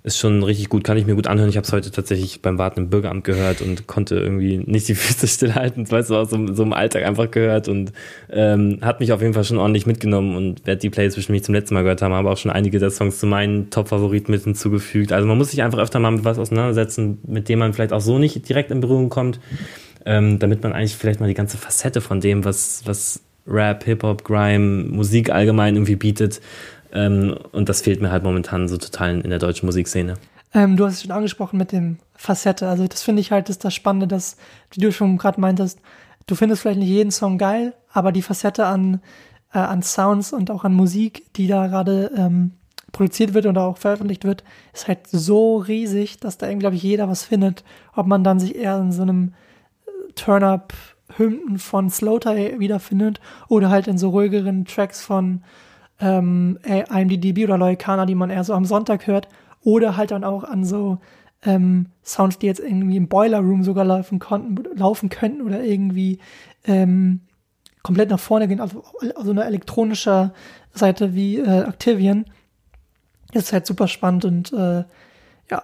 [0.04, 1.50] ist schon richtig gut, kann ich mir gut anhören.
[1.50, 4.96] Ich habe es heute tatsächlich beim Warten im Bürgeramt gehört und konnte irgendwie nicht die
[4.96, 7.92] Füße stillhalten, weißt du, aus so, so im Alltag einfach gehört und
[8.30, 11.46] ähm, hat mich auf jeden Fall schon ordentlich mitgenommen und werde die Playlist bestimmt nicht
[11.46, 14.44] zum letzten Mal gehört haben, aber auch schon einige der Songs zu meinen Top-Favoriten mit
[14.44, 15.12] hinzugefügt.
[15.12, 18.02] Also man muss sich einfach öfter mal mit was auseinandersetzen, mit dem man vielleicht auch
[18.02, 19.40] so nicht direkt in Berührung kommt,
[20.06, 24.24] ähm, damit man eigentlich vielleicht mal die ganze Facette von dem, was, was Rap, Hip-Hop,
[24.24, 26.42] Grime, Musik allgemein irgendwie bietet,
[26.96, 30.16] ähm, und das fehlt mir halt momentan so total in, der deutschen Musikszene.
[30.54, 32.70] Ähm, du hast es schon angesprochen mit dem Facette.
[32.70, 34.38] Also das finde ich halt ist das Spannende, dass,
[34.72, 35.80] wie du schon gerade meintest,
[36.26, 39.02] du findest vielleicht nicht jeden Song geil, aber die Facette an,
[39.54, 42.54] äh, an Sounds und auch an Musik, die da gerade ähm,
[42.94, 46.84] produziert wird oder auch veröffentlicht wird, ist halt so riesig, dass da irgendwie, glaube ich,
[46.84, 47.66] jeder was findet.
[47.94, 49.34] Ob man dann sich eher in so einem
[50.16, 50.74] äh, Turn-Up
[51.18, 55.44] Hymnen von Slowthai wiederfindet oder halt in so ruhigeren Tracks von
[56.00, 59.28] ähm, IMDb oder Loikana, die man eher so am Sonntag hört,
[59.62, 61.00] oder halt dann auch an so
[61.44, 66.20] ähm, Sounds, die jetzt irgendwie im Boiler Room sogar laufen konnten, laufen könnten oder irgendwie
[66.66, 67.22] ähm,
[67.84, 68.84] komplett nach vorne gehen, also,
[69.16, 70.34] also eine elektronische
[70.74, 72.26] Seite wie äh, Activian.
[73.32, 74.84] Das ist halt super spannend und äh,
[75.50, 75.64] ja,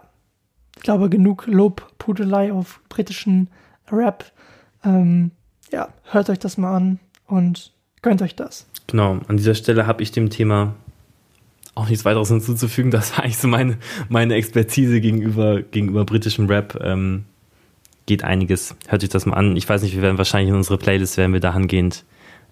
[0.76, 3.50] ich glaube, genug Lobpudelei auf britischen
[3.92, 4.32] Rap.
[4.84, 5.32] Ähm,
[5.72, 7.72] ja, hört euch das mal an und
[8.02, 8.68] gönnt euch das.
[8.88, 10.76] Genau, an dieser Stelle habe ich dem Thema
[11.76, 12.92] auch nichts weiteres hinzuzufügen.
[12.92, 13.78] Das war eigentlich so meine,
[14.10, 16.80] meine Expertise gegenüber, gegenüber britischem Rap.
[16.82, 17.26] Ähm,
[18.06, 18.76] geht einiges.
[18.88, 19.56] Hört euch das mal an.
[19.56, 22.04] Ich weiß nicht, wir werden wahrscheinlich in unsere Playlist, werden wir dahingehend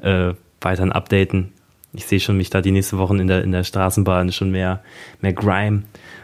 [0.01, 1.51] äh, weiterhin updaten.
[1.91, 4.83] Ich sehe schon mich da die nächste Woche in der, in der Straßenbahn schon mehr,
[5.21, 5.83] mehr Grime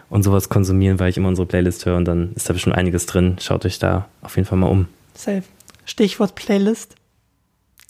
[0.09, 3.05] und sowas konsumieren, weil ich immer unsere Playlist höre und dann ist da bestimmt einiges
[3.05, 3.37] drin.
[3.39, 4.87] Schaut euch da auf jeden Fall mal um.
[5.13, 5.43] Safe.
[5.85, 6.95] Stichwort Playlist.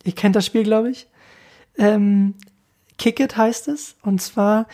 [0.04, 1.08] Ihr kennt das Spiel, glaube ich.
[1.78, 2.36] Ähm,
[2.98, 3.96] Kick It heißt es.
[4.02, 4.68] Und zwar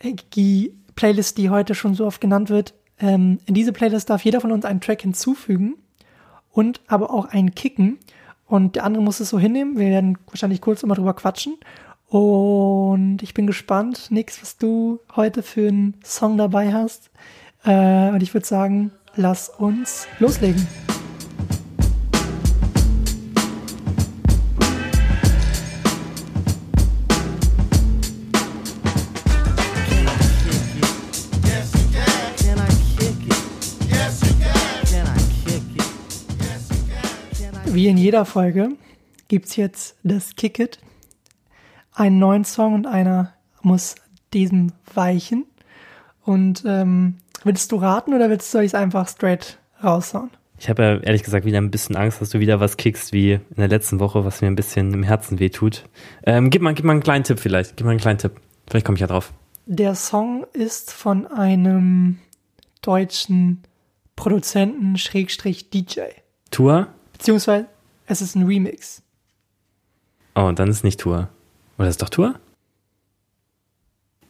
[0.00, 2.74] äh, die Playlist, die heute schon so oft genannt wird.
[2.98, 5.76] Ähm, in diese Playlist darf jeder von uns einen Track hinzufügen
[6.50, 7.98] und aber auch einen kicken.
[8.46, 9.76] Und der andere muss es so hinnehmen.
[9.76, 11.56] Wir werden wahrscheinlich kurz immer drüber quatschen.
[12.08, 17.10] Und ich bin gespannt, Nix, was du heute für einen Song dabei hast.
[17.64, 20.66] Äh, und ich würde sagen, lass uns loslegen.
[37.76, 38.70] Wie in jeder Folge
[39.28, 40.78] gibt's jetzt das Kick It,
[41.96, 43.32] einen neuen Song und einer
[43.62, 43.96] muss
[44.32, 45.46] diesem weichen.
[46.24, 50.30] Und ähm, willst du raten oder willst du es einfach straight raushauen?
[50.58, 53.32] Ich habe ja ehrlich gesagt wieder ein bisschen Angst, dass du wieder was kickst wie
[53.32, 55.84] in der letzten Woche, was mir ein bisschen im Herzen wehtut.
[56.24, 57.76] Ähm, gib, mal, gib mal einen kleinen Tipp vielleicht.
[57.76, 58.40] Gib mal einen kleinen Tipp.
[58.68, 59.32] Vielleicht komme ich ja drauf.
[59.66, 62.18] Der Song ist von einem
[62.82, 63.62] deutschen
[64.14, 66.00] Produzenten Schrägstrich DJ.
[66.50, 66.88] Tour?
[67.12, 67.66] Beziehungsweise
[68.06, 69.02] es ist ein Remix.
[70.34, 71.28] Oh, dann ist nicht Tour.
[71.78, 72.34] Oder ist doch Tour?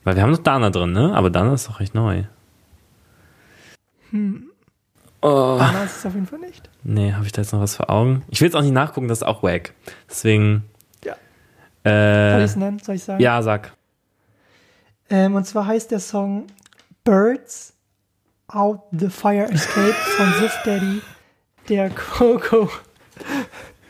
[0.04, 1.14] Weil wir haben noch Dana drin, ne?
[1.14, 2.24] Aber Dana ist doch recht neu.
[4.10, 4.50] Hm.
[5.22, 5.56] Oh.
[5.58, 6.68] Dana ist es auf jeden Fall nicht.
[6.84, 8.22] Nee, habe ich da jetzt noch was vor Augen?
[8.28, 9.74] Ich will jetzt auch nicht nachgucken, das ist auch wack.
[10.08, 10.64] Deswegen.
[11.04, 11.14] Ja.
[11.14, 12.78] Soll ich Äh, es nennen?
[12.78, 13.20] Soll ich sagen?
[13.22, 13.72] ja, sag.
[15.10, 16.46] Ähm, und zwar heißt der Song
[17.04, 17.72] Birds
[18.48, 21.00] Out the Fire Escape von Suf Daddy,
[21.68, 22.70] der Coco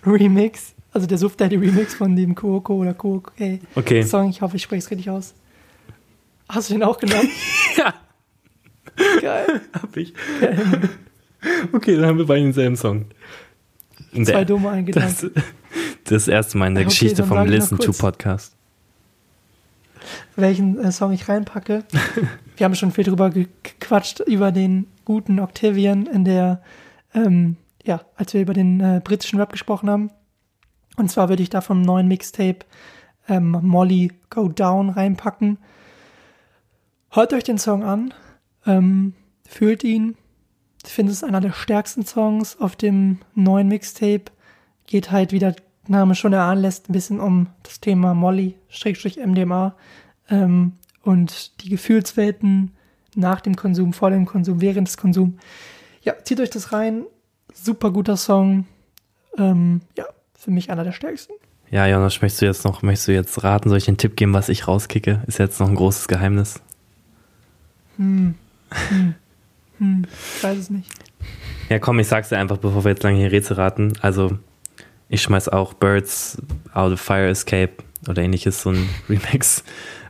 [0.04, 0.74] Remix.
[0.96, 4.02] Also der Suf Daddy Remix von dem Coco oder Coco ey, Okay.
[4.02, 4.30] Song.
[4.30, 5.34] Ich hoffe, ich spreche es richtig aus.
[6.48, 7.28] Hast du den auch genommen?
[7.76, 7.92] Ja,
[9.20, 9.60] Geil.
[9.74, 10.14] hab ich.
[11.74, 13.04] Okay, dann haben wir beide denselben Song.
[14.14, 15.22] Zwei Der- dumme eingedankt.
[15.24, 15.30] das,
[16.04, 17.92] das erste Mal in der Okay, Geschichte vom Listen to.
[17.92, 18.54] Podcast.
[20.34, 21.84] welchen äh, Song ich reinpacke.
[22.56, 26.62] Wir haben schon viel drüber ge- gequatscht, über den guten Octavian in der,
[27.12, 30.10] ähm, ja, als wir über den äh, britischen Rap gesprochen haben.
[30.96, 32.60] Und zwar würde ich da vom neuen Mixtape
[33.28, 35.58] ähm, Molly Go Down reinpacken.
[37.10, 38.14] Hört euch den Song an,
[38.66, 39.14] ähm,
[39.46, 40.16] fühlt ihn.
[40.84, 44.24] Ich finde, es einer der stärksten Songs auf dem neuen Mixtape.
[44.86, 45.56] Geht halt, wie der
[45.88, 49.74] Name schon erahnen lässt, ein bisschen um das Thema Molly, Schrägstrich MDMA
[50.30, 50.72] ähm,
[51.02, 52.72] und die Gefühlswelten
[53.14, 55.34] nach dem Konsum, vor dem Konsum, während des Konsums.
[56.02, 57.04] Ja, zieht euch das rein.
[57.52, 58.66] Super guter Song.
[59.38, 60.04] Ähm, ja,
[60.46, 61.34] für mich einer der stärksten.
[61.72, 64.32] Ja, Jonas, möchtest du jetzt noch, möchtest du jetzt raten, soll ich den Tipp geben,
[64.32, 65.24] was ich rauskicke?
[65.26, 66.62] Ist jetzt noch ein großes Geheimnis.
[67.98, 68.04] Ich
[70.42, 70.88] weiß es nicht.
[71.68, 73.94] Ja, komm, ich sag's dir einfach, bevor wir jetzt lange hier Rätsel raten.
[74.02, 74.38] Also,
[75.08, 76.40] ich schmeiß auch Birds
[76.72, 77.72] Out of Fire Escape
[78.08, 79.64] oder ähnliches, so ein Remix,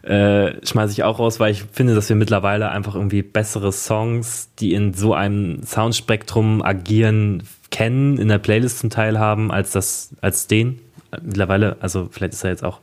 [0.06, 4.50] äh, schmeiß ich auch raus, weil ich finde, dass wir mittlerweile einfach irgendwie bessere Songs,
[4.58, 10.14] die in so einem Soundspektrum agieren, kennen, in der Playlist zum Teil haben, als das,
[10.20, 10.78] als den.
[11.22, 12.80] Mittlerweile, also vielleicht ist er jetzt auch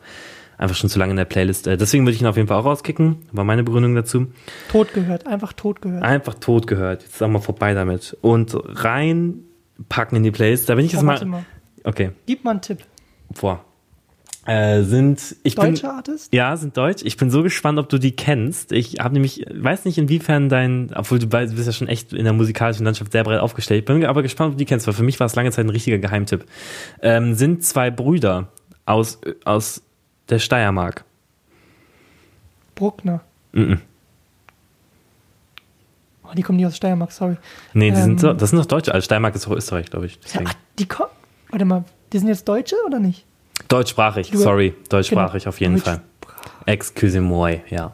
[0.57, 1.65] einfach schon zu lange in der Playlist.
[1.65, 4.28] Äh, deswegen würde ich ihn auf jeden Fall auch rauskicken, war meine Begründung dazu.
[4.69, 6.03] Tot gehört, einfach tot gehört.
[6.03, 7.03] Einfach tot gehört.
[7.03, 8.17] Jetzt sagen wir vorbei damit.
[8.19, 10.67] Und reinpacken in die Playlist.
[10.67, 11.24] Da bin ich jetzt mal.
[11.24, 11.45] mal.
[11.86, 12.80] Okay, Gib mal einen Tipp.
[13.34, 13.63] vor.
[14.46, 16.34] Äh, sind ich Deutscher bin Artist?
[16.34, 17.02] ja sind deutsch.
[17.06, 18.74] Ich bin so gespannt, ob du die kennst.
[18.74, 22.34] Ich habe nämlich weiß nicht inwiefern dein, obwohl du bist ja schon echt in der
[22.34, 23.86] musikalischen Landschaft sehr breit aufgestellt.
[23.86, 25.70] Bin aber gespannt, ob du die kennst, weil für mich war es lange Zeit ein
[25.70, 26.46] richtiger Geheimtipp.
[27.02, 28.50] Ähm, sind zwei Brüder
[28.86, 29.82] aus aus
[30.28, 31.06] der Steiermark.
[32.76, 33.22] Bruckner.
[33.54, 33.80] Mhm.
[36.26, 37.38] Oh, die kommen nicht aus Steiermark, sorry.
[37.74, 38.04] Nee, die Ähm.
[38.04, 38.94] sind so, das sind doch Deutsche.
[38.94, 40.20] Also Steiermark ist doch Österreich, glaube ich.
[40.34, 40.41] Ja,
[40.80, 41.12] die kommen.
[41.50, 43.26] Warte mal, die sind jetzt Deutsche oder nicht?
[43.68, 45.49] Deutschsprachig, sorry, deutschsprachig Genau.
[45.49, 46.01] auf jeden Deutsch- Fall.
[46.66, 47.91] Excusez-moi, ja.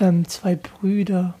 [0.00, 1.34] Ähm, zwei Brüder.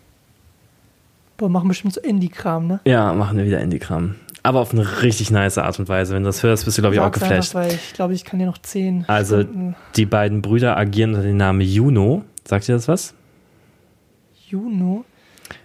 [1.36, 2.80] Boah, machen bestimmt so Indie-Kram, ne?
[2.84, 4.14] Ja, machen wir wieder Indie-Kram.
[4.42, 6.14] Aber auf eine richtig nice Art und Weise.
[6.14, 7.56] Wenn du das hörst, bist du, glaube ich, auch geflasht.
[7.56, 9.04] Einfach, weil ich glaube, ich kann dir noch zehn.
[9.08, 12.24] Also, Stunden- die beiden Brüder agieren unter dem Namen Juno.
[12.46, 13.14] Sagt ihr das was?
[14.48, 15.04] Juno.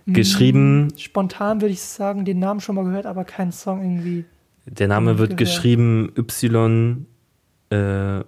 [0.07, 4.25] Geschrieben, Spontan würde ich sagen, den Namen schon mal gehört, aber keinen Song irgendwie.
[4.69, 5.39] Der Name wird gehört.
[5.39, 7.05] geschrieben Y
[7.69, 8.21] äh,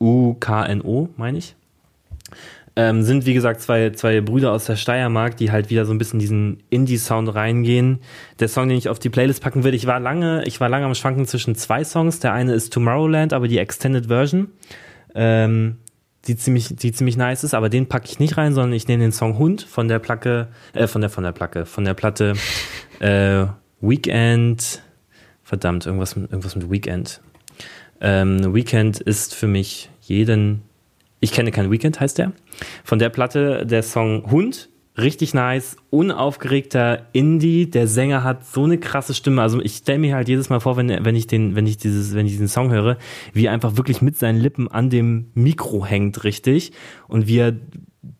[0.00, 1.56] U K N O, meine ich.
[2.78, 5.98] Ähm, sind wie gesagt zwei, zwei Brüder aus der Steiermark, die halt wieder so ein
[5.98, 8.00] bisschen diesen Indie-Sound reingehen.
[8.38, 10.84] Der Song, den ich auf die Playlist packen will, ich war lange, ich war lange
[10.84, 12.20] am Schwanken zwischen zwei Songs.
[12.20, 14.48] Der eine ist Tomorrowland, aber die Extended Version,
[15.14, 15.76] ähm,
[16.26, 19.02] die ziemlich, die ziemlich nice ist, aber den packe ich nicht rein, sondern ich nehme
[19.02, 22.34] den Song Hund von der Placke, äh, von der, von der Placke, von der Platte
[23.00, 23.46] äh,
[23.80, 24.82] Weekend,
[25.46, 27.20] verdammt, irgendwas, mit- irgendwas mit Weekend.
[28.00, 30.62] Ähm, Weekend ist für mich jeden,
[31.20, 32.32] ich kenne kein Weekend, heißt der.
[32.82, 34.68] Von der Platte der Song Hund,
[34.98, 37.70] richtig nice, unaufgeregter Indie.
[37.70, 39.40] Der Sänger hat so eine krasse Stimme.
[39.40, 42.14] Also ich stelle mir halt jedes Mal vor, wenn, wenn ich den, wenn ich dieses,
[42.14, 42.98] wenn ich diesen Song höre,
[43.32, 46.72] wie er einfach wirklich mit seinen Lippen an dem Mikro hängt, richtig.
[47.06, 47.54] Und wie er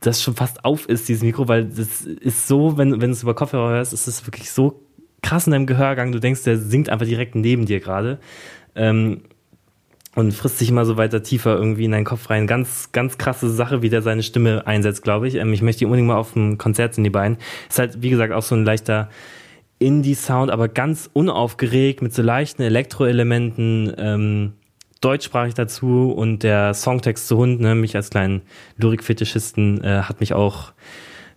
[0.00, 3.22] das schon fast auf ist, dieses Mikro, weil das ist so, wenn, wenn du es
[3.24, 4.85] über Kopfhörer hörst, ist es wirklich so
[5.26, 6.12] krass in deinem Gehörgang.
[6.12, 8.18] Du denkst, der singt einfach direkt neben dir gerade.
[8.76, 9.22] Ähm,
[10.14, 12.46] und frisst sich immer so weiter tiefer irgendwie in deinen Kopf rein.
[12.46, 15.34] Ganz, ganz krasse Sache, wie der seine Stimme einsetzt, glaube ich.
[15.34, 17.38] Ähm, ich möchte die unbedingt mal auf ein Konzert sehen, die beiden.
[17.68, 19.10] Ist halt, wie gesagt, auch so ein leichter
[19.78, 24.52] Indie-Sound, aber ganz unaufgeregt mit so leichten Elektroelementen, ähm,
[25.00, 28.42] deutschsprachig dazu und der Songtext zu Hund, ne, mich als kleinen
[28.78, 30.72] Lyrikfetischisten, äh, hat mich auch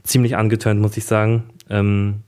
[0.04, 1.50] ziemlich angetönt, muss ich sagen.
[1.70, 2.24] Ähm,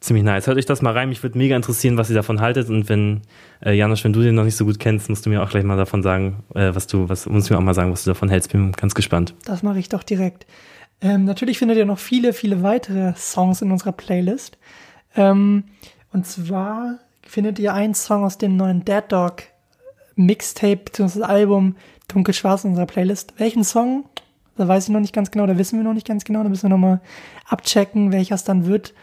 [0.00, 0.46] ziemlich nice.
[0.46, 1.08] Hört euch das mal rein.
[1.08, 2.68] Mich würde mega interessieren, was ihr davon haltet.
[2.68, 3.22] Und wenn,
[3.64, 5.64] äh, Janusz, wenn du den noch nicht so gut kennst, musst du mir auch gleich
[5.64, 8.10] mal davon sagen, äh, was du, was, musst du mir auch mal sagen, was du
[8.10, 8.52] davon hältst.
[8.52, 9.34] Bin ganz gespannt.
[9.44, 10.46] Das mache ich doch direkt.
[11.00, 14.58] Ähm, natürlich findet ihr noch viele, viele weitere Songs in unserer Playlist.
[15.14, 15.64] Ähm,
[16.12, 19.42] und zwar findet ihr einen Song aus dem neuen Dead Dog
[20.14, 21.22] Mixtape bzw.
[21.22, 21.76] Album
[22.08, 23.34] Dunkelschwarz in unserer Playlist.
[23.38, 24.04] Welchen Song?
[24.56, 26.42] Da weiß ich noch nicht ganz genau, da wissen wir noch nicht ganz genau.
[26.42, 27.00] Da müssen wir nochmal
[27.46, 28.94] abchecken, welcher es dann wird.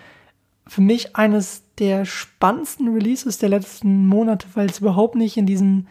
[0.67, 5.87] Für mich eines der spannendsten Releases der letzten Monate, weil es überhaupt nicht in diesen,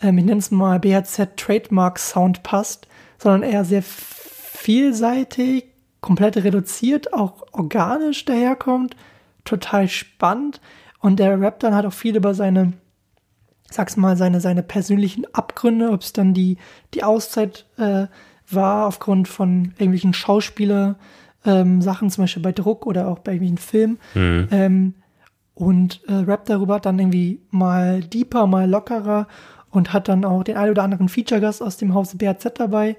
[0.00, 2.86] ähm, ich nenne es mal BHZ Trademark Sound passt,
[3.18, 5.66] sondern eher sehr vielseitig,
[6.00, 8.96] komplett reduziert, auch organisch daherkommt,
[9.44, 10.60] total spannend.
[11.00, 12.74] Und der rappt dann halt auch viel über seine
[13.70, 16.58] sag's mal, seine, seine persönlichen Abgründe, ob es dann die,
[16.94, 18.06] die Auszeit äh,
[18.48, 20.96] war aufgrund von irgendwelchen Schauspieler,
[21.46, 23.98] ähm, Sachen, zum Beispiel bei Druck oder auch bei irgendwelchen Filmen.
[24.14, 24.48] Mhm.
[24.50, 24.94] Ähm,
[25.54, 29.26] und äh, Rap darüber dann irgendwie mal deeper, mal lockerer
[29.70, 32.96] und hat dann auch den ein oder anderen Feature-Gast aus dem Haus BRZ dabei.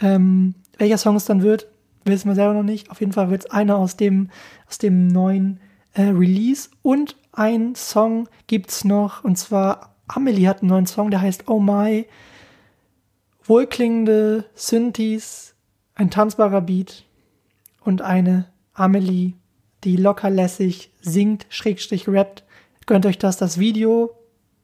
[0.00, 1.68] Ähm, welcher Song es dann wird,
[2.04, 2.90] wissen wir selber noch nicht.
[2.90, 4.30] Auf jeden Fall wird es einer aus dem,
[4.68, 5.60] aus dem neuen
[5.92, 6.68] äh, Release.
[6.82, 11.60] Und ein Song gibt's noch, und zwar Amelie hat einen neuen Song, der heißt Oh
[11.60, 12.06] My.
[13.44, 15.54] Wohlklingende Synthes,
[15.94, 17.04] ein tanzbarer Beat
[17.84, 19.34] und eine Amelie,
[19.84, 22.44] die lockerlässig singt, schrägstrich rappt.
[22.86, 24.10] Gönnt euch das, das Video.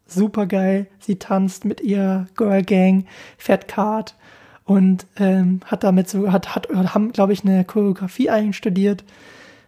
[0.06, 0.86] Super geil.
[0.98, 3.06] Sie tanzt mit ihrer Girl Gang,
[3.38, 4.16] Fat Card
[4.64, 9.04] und ähm, hat damit so, hat, hat, haben, glaube ich, eine Choreografie einstudiert.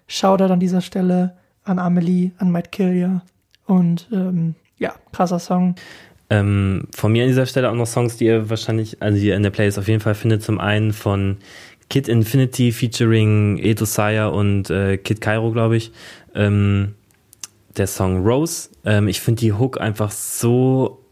[0.09, 3.23] Shoutout an dieser Stelle an Amelie, an Might Kill Ya.
[3.67, 5.77] Und ähm, ja, krasser Song.
[6.29, 9.37] Ähm, von mir an dieser Stelle auch noch Songs, die ihr wahrscheinlich, also die ihr
[9.37, 10.43] in der Playlist auf jeden Fall findet.
[10.43, 11.37] Zum einen von
[11.93, 15.93] Kid Infinity featuring Edo Saya und äh, Kid Cairo, glaube ich.
[16.35, 16.95] Ähm,
[17.77, 18.71] der Song Rose.
[18.87, 21.05] Ähm, ich finde die Hook einfach so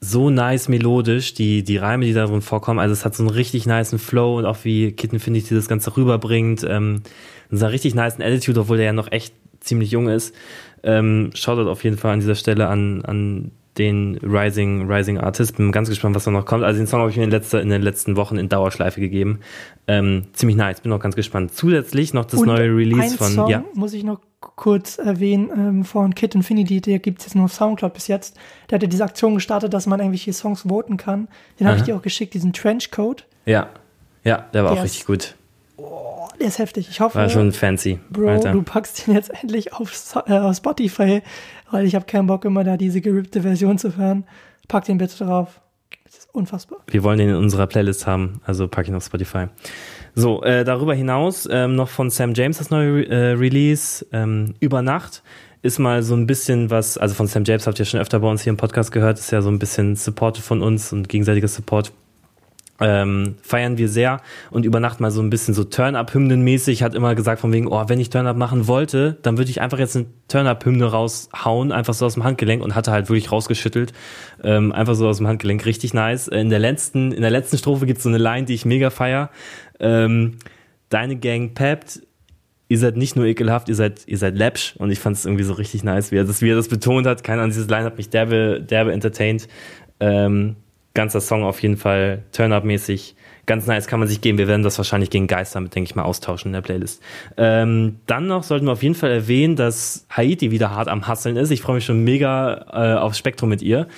[0.00, 2.80] so nice melodisch, die, die Reime, die darin vorkommen.
[2.80, 5.68] Also es hat so einen richtig niceen Flow und auch wie Kitten, finde ich, das
[5.68, 6.64] Ganze rüberbringt.
[6.66, 7.02] Ähm,
[7.50, 10.34] so einen richtig niceen Attitude, obwohl der ja noch echt ziemlich jung ist.
[10.82, 15.56] Ähm, Shoutout auf jeden Fall an dieser Stelle an, an den Rising, Rising Artist.
[15.56, 16.62] Bin ganz gespannt, was da noch kommt.
[16.64, 19.40] Also den Song habe ich mir in, letzter, in den letzten Wochen in Dauerschleife gegeben.
[19.88, 21.54] Ähm, ziemlich nice, bin auch ganz gespannt.
[21.54, 23.28] Zusätzlich noch das Und neue Release ein von.
[23.32, 23.64] Song ja.
[23.74, 27.52] muss ich noch kurz erwähnen, ähm, von Kid Infinity, der gibt es jetzt nur auf
[27.54, 28.36] Soundcloud bis jetzt.
[28.68, 31.28] Der hat ja diese Aktion gestartet, dass man irgendwelche Songs voten kann.
[31.60, 33.24] Den habe ich dir auch geschickt, diesen Trenchcoat.
[33.46, 33.68] Ja.
[34.24, 35.34] Ja, der war Der auch ist- richtig gut.
[35.76, 36.88] Oh, der ist heftig.
[36.90, 37.98] Ich hoffe, War schon fancy.
[38.10, 38.52] Bro, Alter.
[38.52, 39.90] du packst den jetzt endlich auf,
[40.26, 41.22] äh, auf Spotify,
[41.72, 44.24] weil ich habe keinen Bock immer da diese gerippte Version zu hören.
[44.68, 45.60] Pack den bitte drauf.
[46.04, 46.80] Das ist unfassbar.
[46.88, 49.46] Wir wollen den in unserer Playlist haben, also pack ihn auf Spotify.
[50.14, 54.82] So, äh, darüber hinaus ähm, noch von Sam James das neue äh, Release, ähm, Über
[54.82, 55.22] Nacht.
[55.62, 58.28] Ist mal so ein bisschen was, also von Sam James habt ihr schon öfter bei
[58.28, 61.48] uns hier im Podcast gehört, ist ja so ein bisschen Support von uns und gegenseitiger
[61.48, 61.92] Support.
[62.82, 64.20] Ähm, feiern wir sehr
[64.50, 67.84] und über Nacht mal so ein bisschen so Turn-Up-Hymnen-mäßig, hat immer gesagt von wegen, oh,
[67.86, 72.06] wenn ich Turn-Up machen wollte, dann würde ich einfach jetzt eine Turn-Up-Hymne raushauen, einfach so
[72.06, 73.92] aus dem Handgelenk und hatte halt wirklich rausgeschüttelt,
[74.42, 76.26] ähm, einfach so aus dem Handgelenk, richtig nice.
[76.26, 79.30] In der letzten, in der letzten Strophe gibt's so eine Line, die ich mega feier.
[79.78, 80.38] Ähm,
[80.92, 82.02] Deine Gang peppt,
[82.68, 85.44] ihr seid nicht nur ekelhaft, ihr seid, ihr seid läppsch und ich fand es irgendwie
[85.44, 87.24] so richtig nice, wie er das, wie er das betont hat.
[87.24, 89.48] Keine Ahnung, dieses Line hat mich derbe, derbe entertained.
[90.00, 90.56] Ähm,
[90.94, 93.14] ganzer Song auf jeden Fall Turn-Up-mäßig.
[93.46, 94.38] Ganz nice kann man sich geben.
[94.38, 97.02] Wir werden das wahrscheinlich gegen Geister mit, denke ich mal, austauschen in der Playlist.
[97.36, 101.36] Ähm, dann noch sollten wir auf jeden Fall erwähnen, dass Haiti wieder hart am Hasseln
[101.36, 101.50] ist.
[101.50, 103.88] Ich freue mich schon mega äh, auf Spektrum mit ihr.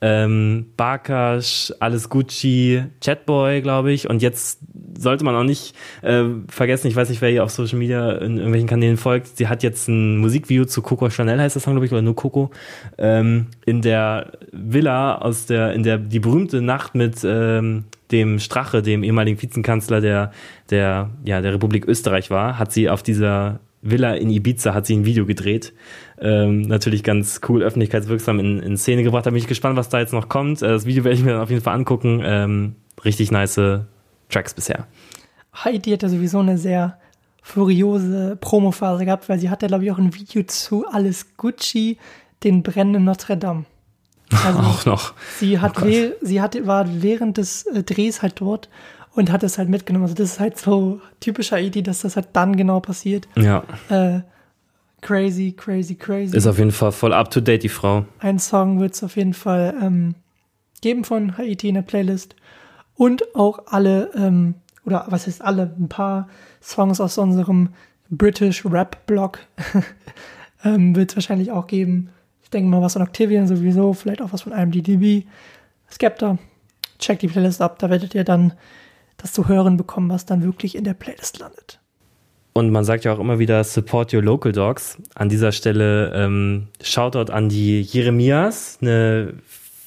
[0.00, 4.08] Ähm, Barkash, alles Gucci, Chatboy, glaube ich.
[4.08, 4.60] Und jetzt
[4.96, 8.36] sollte man auch nicht äh, vergessen, ich weiß nicht, wer ihr auf Social Media in
[8.36, 9.36] irgendwelchen Kanälen folgt.
[9.36, 12.14] Sie hat jetzt ein Musikvideo zu Coco Chanel, heißt das Song, glaube ich, oder nur
[12.14, 12.50] Coco,
[12.96, 18.82] ähm, in der Villa aus der, in der, die berühmte Nacht mit ähm, dem Strache,
[18.82, 20.32] dem ehemaligen Vizekanzler der,
[20.70, 24.96] der, ja, der Republik Österreich war, hat sie auf dieser Villa in Ibiza hat sie
[24.96, 25.72] ein Video gedreht.
[26.20, 29.26] Ähm, natürlich ganz cool, öffentlichkeitswirksam in, in Szene gebracht.
[29.26, 30.62] Da bin ich gespannt, was da jetzt noch kommt.
[30.62, 32.20] Äh, das Video werde ich mir dann auf jeden Fall angucken.
[32.24, 33.60] Ähm, richtig nice
[34.28, 34.86] Tracks bisher.
[35.64, 36.98] Heidi hat ja sowieso eine sehr
[37.42, 41.98] furiose Promophase gehabt, weil sie hatte, glaube ich, auch ein Video zu Alles Gucci,
[42.44, 43.64] den brennenden Notre Dame.
[44.44, 45.14] Also Auch noch.
[45.38, 45.86] sie hat, Oh
[46.20, 48.68] sie hat, war während des äh, Drehs halt dort
[49.14, 50.04] und hat es halt mitgenommen.
[50.04, 53.28] Also das ist halt so typisch Haiti, dass das halt dann genau passiert.
[53.36, 54.20] Ja, Äh,
[55.00, 56.36] crazy, crazy, crazy.
[56.36, 58.04] ist auf jeden Fall voll up to date, die Frau.
[58.20, 60.14] Ein Song wird es auf jeden Fall ähm,
[60.80, 62.34] geben von Haiti in der Playlist.
[62.94, 64.54] Und auch alle, ähm,
[64.84, 66.28] oder was heißt alle, ein paar
[66.60, 67.70] Songs aus unserem
[68.10, 69.38] British Rap Blog
[70.64, 72.10] ähm, wird es wahrscheinlich auch geben.
[72.42, 75.26] Ich denke mal was von Octavian sowieso, vielleicht auch was von IMDb.
[75.90, 76.38] Skepta,
[76.98, 78.52] checkt die Playlist ab, da werdet ihr dann
[79.18, 81.80] das zu hören bekommen, was dann wirklich in der Playlist landet.
[82.54, 84.98] Und man sagt ja auch immer wieder, support your local dogs.
[85.14, 89.34] An dieser Stelle ähm, Shoutout an die Jeremias, eine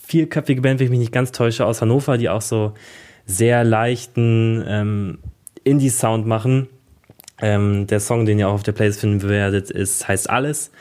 [0.04, 2.74] vierköpfige Band, wenn ich mich nicht ganz täusche, aus Hannover, die auch so
[3.26, 5.20] sehr leichten ähm,
[5.64, 6.68] Indie-Sound machen.
[7.42, 10.72] Ähm, der Song, den ihr auch auf der Playlist finden werdet, ist, heißt Alles.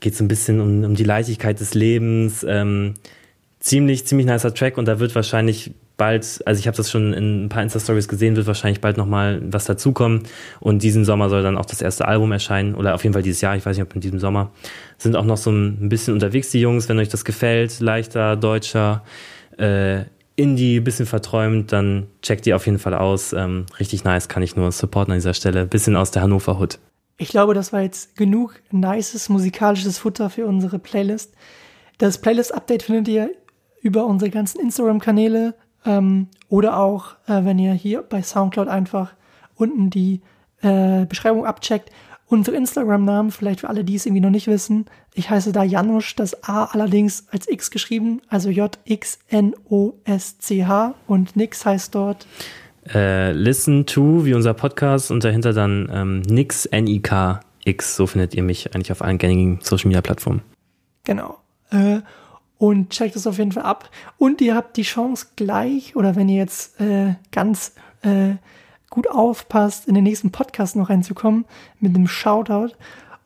[0.00, 2.44] Geht so ein bisschen um, um die Leichtigkeit des Lebens.
[2.46, 2.94] Ähm,
[3.60, 7.44] ziemlich, ziemlich nicer Track und da wird wahrscheinlich bald, also ich habe das schon in
[7.44, 10.22] ein paar Insta-Stories gesehen, wird wahrscheinlich bald nochmal was dazukommen.
[10.60, 12.74] Und diesen Sommer soll dann auch das erste Album erscheinen.
[12.74, 14.52] Oder auf jeden Fall dieses Jahr, ich weiß nicht, ob in diesem Sommer.
[14.96, 17.80] Sind auch noch so ein bisschen unterwegs, die Jungs, wenn euch das gefällt.
[17.80, 19.02] Leichter, deutscher,
[19.58, 20.04] äh,
[20.36, 23.32] Indie, bisschen verträumt, dann checkt die auf jeden Fall aus.
[23.32, 25.66] Ähm, richtig nice, kann ich nur supporten an dieser Stelle.
[25.66, 26.78] Bisschen aus der Hannover Hood.
[27.16, 31.34] Ich glaube, das war jetzt genug nices musikalisches Futter für unsere Playlist.
[31.98, 33.30] Das Playlist-Update findet ihr
[33.82, 35.54] über unsere ganzen Instagram-Kanäle
[35.88, 39.14] ähm, oder auch, äh, wenn ihr hier bei Soundcloud einfach
[39.56, 40.20] unten die
[40.62, 41.90] äh, Beschreibung abcheckt.
[42.26, 44.84] Unsere Instagram-Namen, vielleicht für alle, die es irgendwie noch nicht wissen.
[45.14, 48.84] Ich heiße da Janusz, das A allerdings als X geschrieben, also J-X-N-O-S-C-H
[51.06, 52.26] und Nix heißt dort.
[52.92, 57.96] Äh, listen to, wie unser Podcast und dahinter dann ähm, Nix, N-I-K-X.
[57.96, 60.42] So findet ihr mich eigentlich auf allen gängigen Social-Media-Plattformen.
[61.04, 61.38] Genau.
[61.70, 62.00] Äh,
[62.58, 63.90] und checkt es auf jeden Fall ab.
[64.18, 68.34] Und ihr habt die Chance gleich, oder wenn ihr jetzt äh, ganz äh,
[68.90, 71.44] gut aufpasst, in den nächsten Podcast noch reinzukommen
[71.80, 72.74] mit einem Shoutout.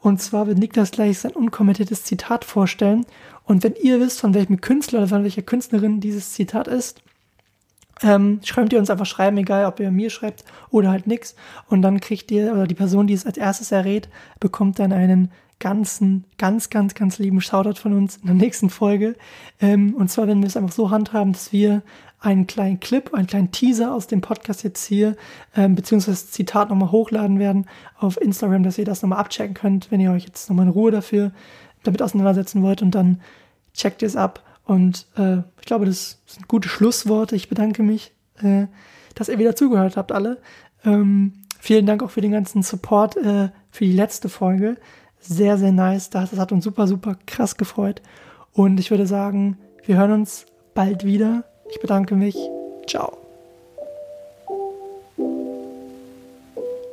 [0.01, 3.07] Und zwar wird Niklas gleich sein unkommentiertes Zitat vorstellen.
[3.45, 7.03] Und wenn ihr wisst, von welchem Künstler oder von welcher Künstlerin dieses Zitat ist,
[8.03, 11.37] ähm, schreibt ihr uns einfach schreiben, egal ob ihr mir schreibt oder halt nix.
[11.69, 14.09] Und dann kriegt ihr, oder die Person, die es als erstes errät,
[14.41, 15.31] bekommt dann einen
[15.63, 19.15] ganzen, ganz, ganz, ganz lieben Shoutout von uns in der nächsten Folge.
[19.61, 21.83] Ähm, und zwar, wenn wir es einfach so handhaben, dass wir
[22.19, 25.17] einen kleinen Clip, einen kleinen Teaser aus dem Podcast jetzt hier,
[25.57, 30.01] ähm, beziehungsweise Zitat nochmal hochladen werden auf Instagram, dass ihr das nochmal abchecken könnt, wenn
[30.01, 31.31] ihr euch jetzt nochmal in Ruhe dafür
[31.85, 33.21] damit auseinandersetzen wollt und dann
[33.73, 34.43] checkt ihr es ab.
[34.65, 37.37] Und äh, ich glaube, das sind gute Schlussworte.
[37.37, 38.67] Ich bedanke mich, äh,
[39.15, 40.41] dass ihr wieder zugehört habt, alle.
[40.85, 44.77] Ähm, vielen Dank auch für den ganzen Support äh, für die letzte Folge
[45.23, 46.11] sehr, sehr nice.
[46.11, 48.03] Das hat uns super, super krass gefreut.
[48.53, 51.45] Und ich würde sagen, wir hören uns bald wieder.
[51.71, 52.37] Ich bedanke mich.
[52.87, 53.17] Ciao.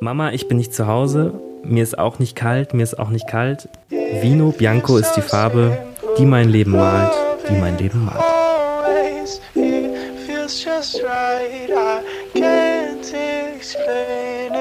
[0.00, 1.34] Mama, ich bin nicht zu Hause.
[1.62, 3.68] Mir ist auch nicht kalt, mir ist auch nicht kalt.
[3.90, 5.76] Vino Bianco ist die Farbe,
[6.16, 7.12] die mein Leben malt,
[7.50, 8.24] die mein Leben malt.
[10.64, 11.70] just right.
[11.70, 13.14] I can't
[13.54, 14.59] explain.